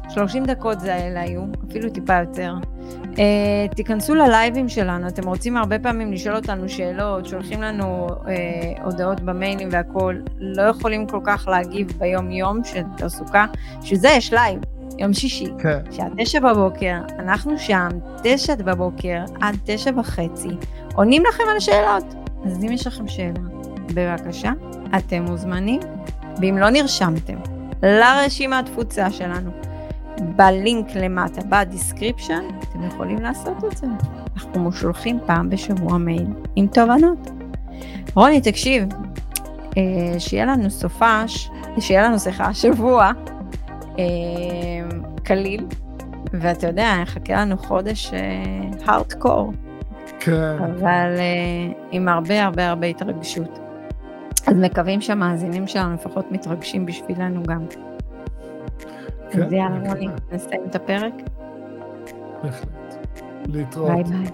30 0.10 0.46
דקות 0.46 0.80
זה 0.80 0.94
היו, 0.96 1.42
אפילו 1.70 1.90
טיפה 1.90 2.14
יותר. 2.20 2.54
אה, 3.20 3.68
תיכנסו 3.76 4.16
ללייבים 4.16 4.70
שלנו, 4.70 5.08
אתם 5.08 5.28
רוצים 5.28 5.58
הרבה 5.58 5.80
פעמים 5.80 6.14
לשאול 6.14 6.36
אותנו 6.36 6.70
שאלות, 6.70 7.26
שולחים 7.26 7.62
לנו 7.62 8.08
אה, 8.28 8.84
הודעות 8.84 9.22
במיילים 9.22 9.70
והכול, 9.72 10.22
לא 10.40 10.62
יכולים 10.62 11.08
כל 11.08 11.20
כך 11.24 11.48
להגיב 11.48 11.94
ביום-יום 11.98 12.64
של 12.64 12.82
תעסוקה, 12.98 13.46
שזה 13.82 14.10
יש 14.10 14.34
לייב. 14.34 14.60
יום 14.98 15.14
שישי, 15.14 15.48
כן. 15.60 15.80
שעה 15.92 16.08
תשע 16.18 16.40
בבוקר, 16.40 16.96
אנחנו 17.20 17.60
שם, 17.60 17.90
תשע 18.24 18.56
בבוקר 18.56 19.24
עד 19.42 19.56
תשע 19.66 19.92
וחצי, 20.00 20.50
עונים 20.96 21.24
לכם 21.30 21.44
על 21.54 21.60
שאלות. 21.60 22.14
אז 22.46 22.64
אם 22.64 22.72
יש 22.72 22.88
לכם 22.88 23.08
שאלה, 23.08 23.40
בבקשה, 23.94 24.52
אתם 24.98 25.22
מוזמנים, 25.22 25.80
ואם 26.42 26.58
לא 26.58 26.70
נרשמתם 26.70 27.36
לרשימת 27.84 28.66
תפוצה 28.66 29.12
שלנו, 29.12 29.52
בלינק 30.22 30.96
למטה, 30.96 31.42
ב 31.50 31.57
description, 31.57 32.44
אתם 32.60 32.84
יכולים 32.84 33.22
לעשות 33.22 33.64
את 33.72 33.78
זה. 33.78 33.88
אנחנו 34.36 34.72
שולחים 34.72 35.20
פעם 35.26 35.50
בשבוע 35.50 35.98
מייל 35.98 36.28
עם 36.56 36.68
תובנות. 36.68 37.32
רוני, 38.16 38.42
תקשיב, 38.42 38.88
אה, 39.78 40.20
שיהיה 40.20 40.46
לנו 40.46 40.70
סופש, 40.70 41.50
שיהיה 41.80 42.04
לנו, 42.04 42.20
סליחה, 42.20 42.54
שבוע 42.54 43.12
אה, 44.00 44.04
קליל, 45.24 45.66
ואתה 46.34 46.68
יודע, 46.68 46.94
יחכה 47.02 47.34
לנו 47.34 47.58
חודש 47.58 48.12
הארדקור. 48.86 49.52
אה, 49.52 49.72
כן. 50.20 50.58
אבל 50.60 51.20
עם 51.92 52.08
הרבה 52.08 52.44
הרבה 52.44 52.68
הרבה 52.68 52.88
התרגשות. 52.88 53.60
אז 54.48 54.54
מקווים 54.56 55.02
שהמאזינים 55.02 55.68
שלנו 55.68 55.94
לפחות 55.94 56.32
מתרגשים 56.32 56.86
בשבילנו 56.86 57.44
גם. 57.44 57.66
כן. 59.32 59.44
אז 59.44 59.54
יאללה, 59.54 59.90
רוני, 59.94 60.08
נסיים 60.32 60.62
את 60.70 60.76
הפרק. 60.76 61.14
בהחלט. 62.44 62.70
להתראות. 63.48 63.92
ביי 63.92 64.04
ביי. 64.04 64.32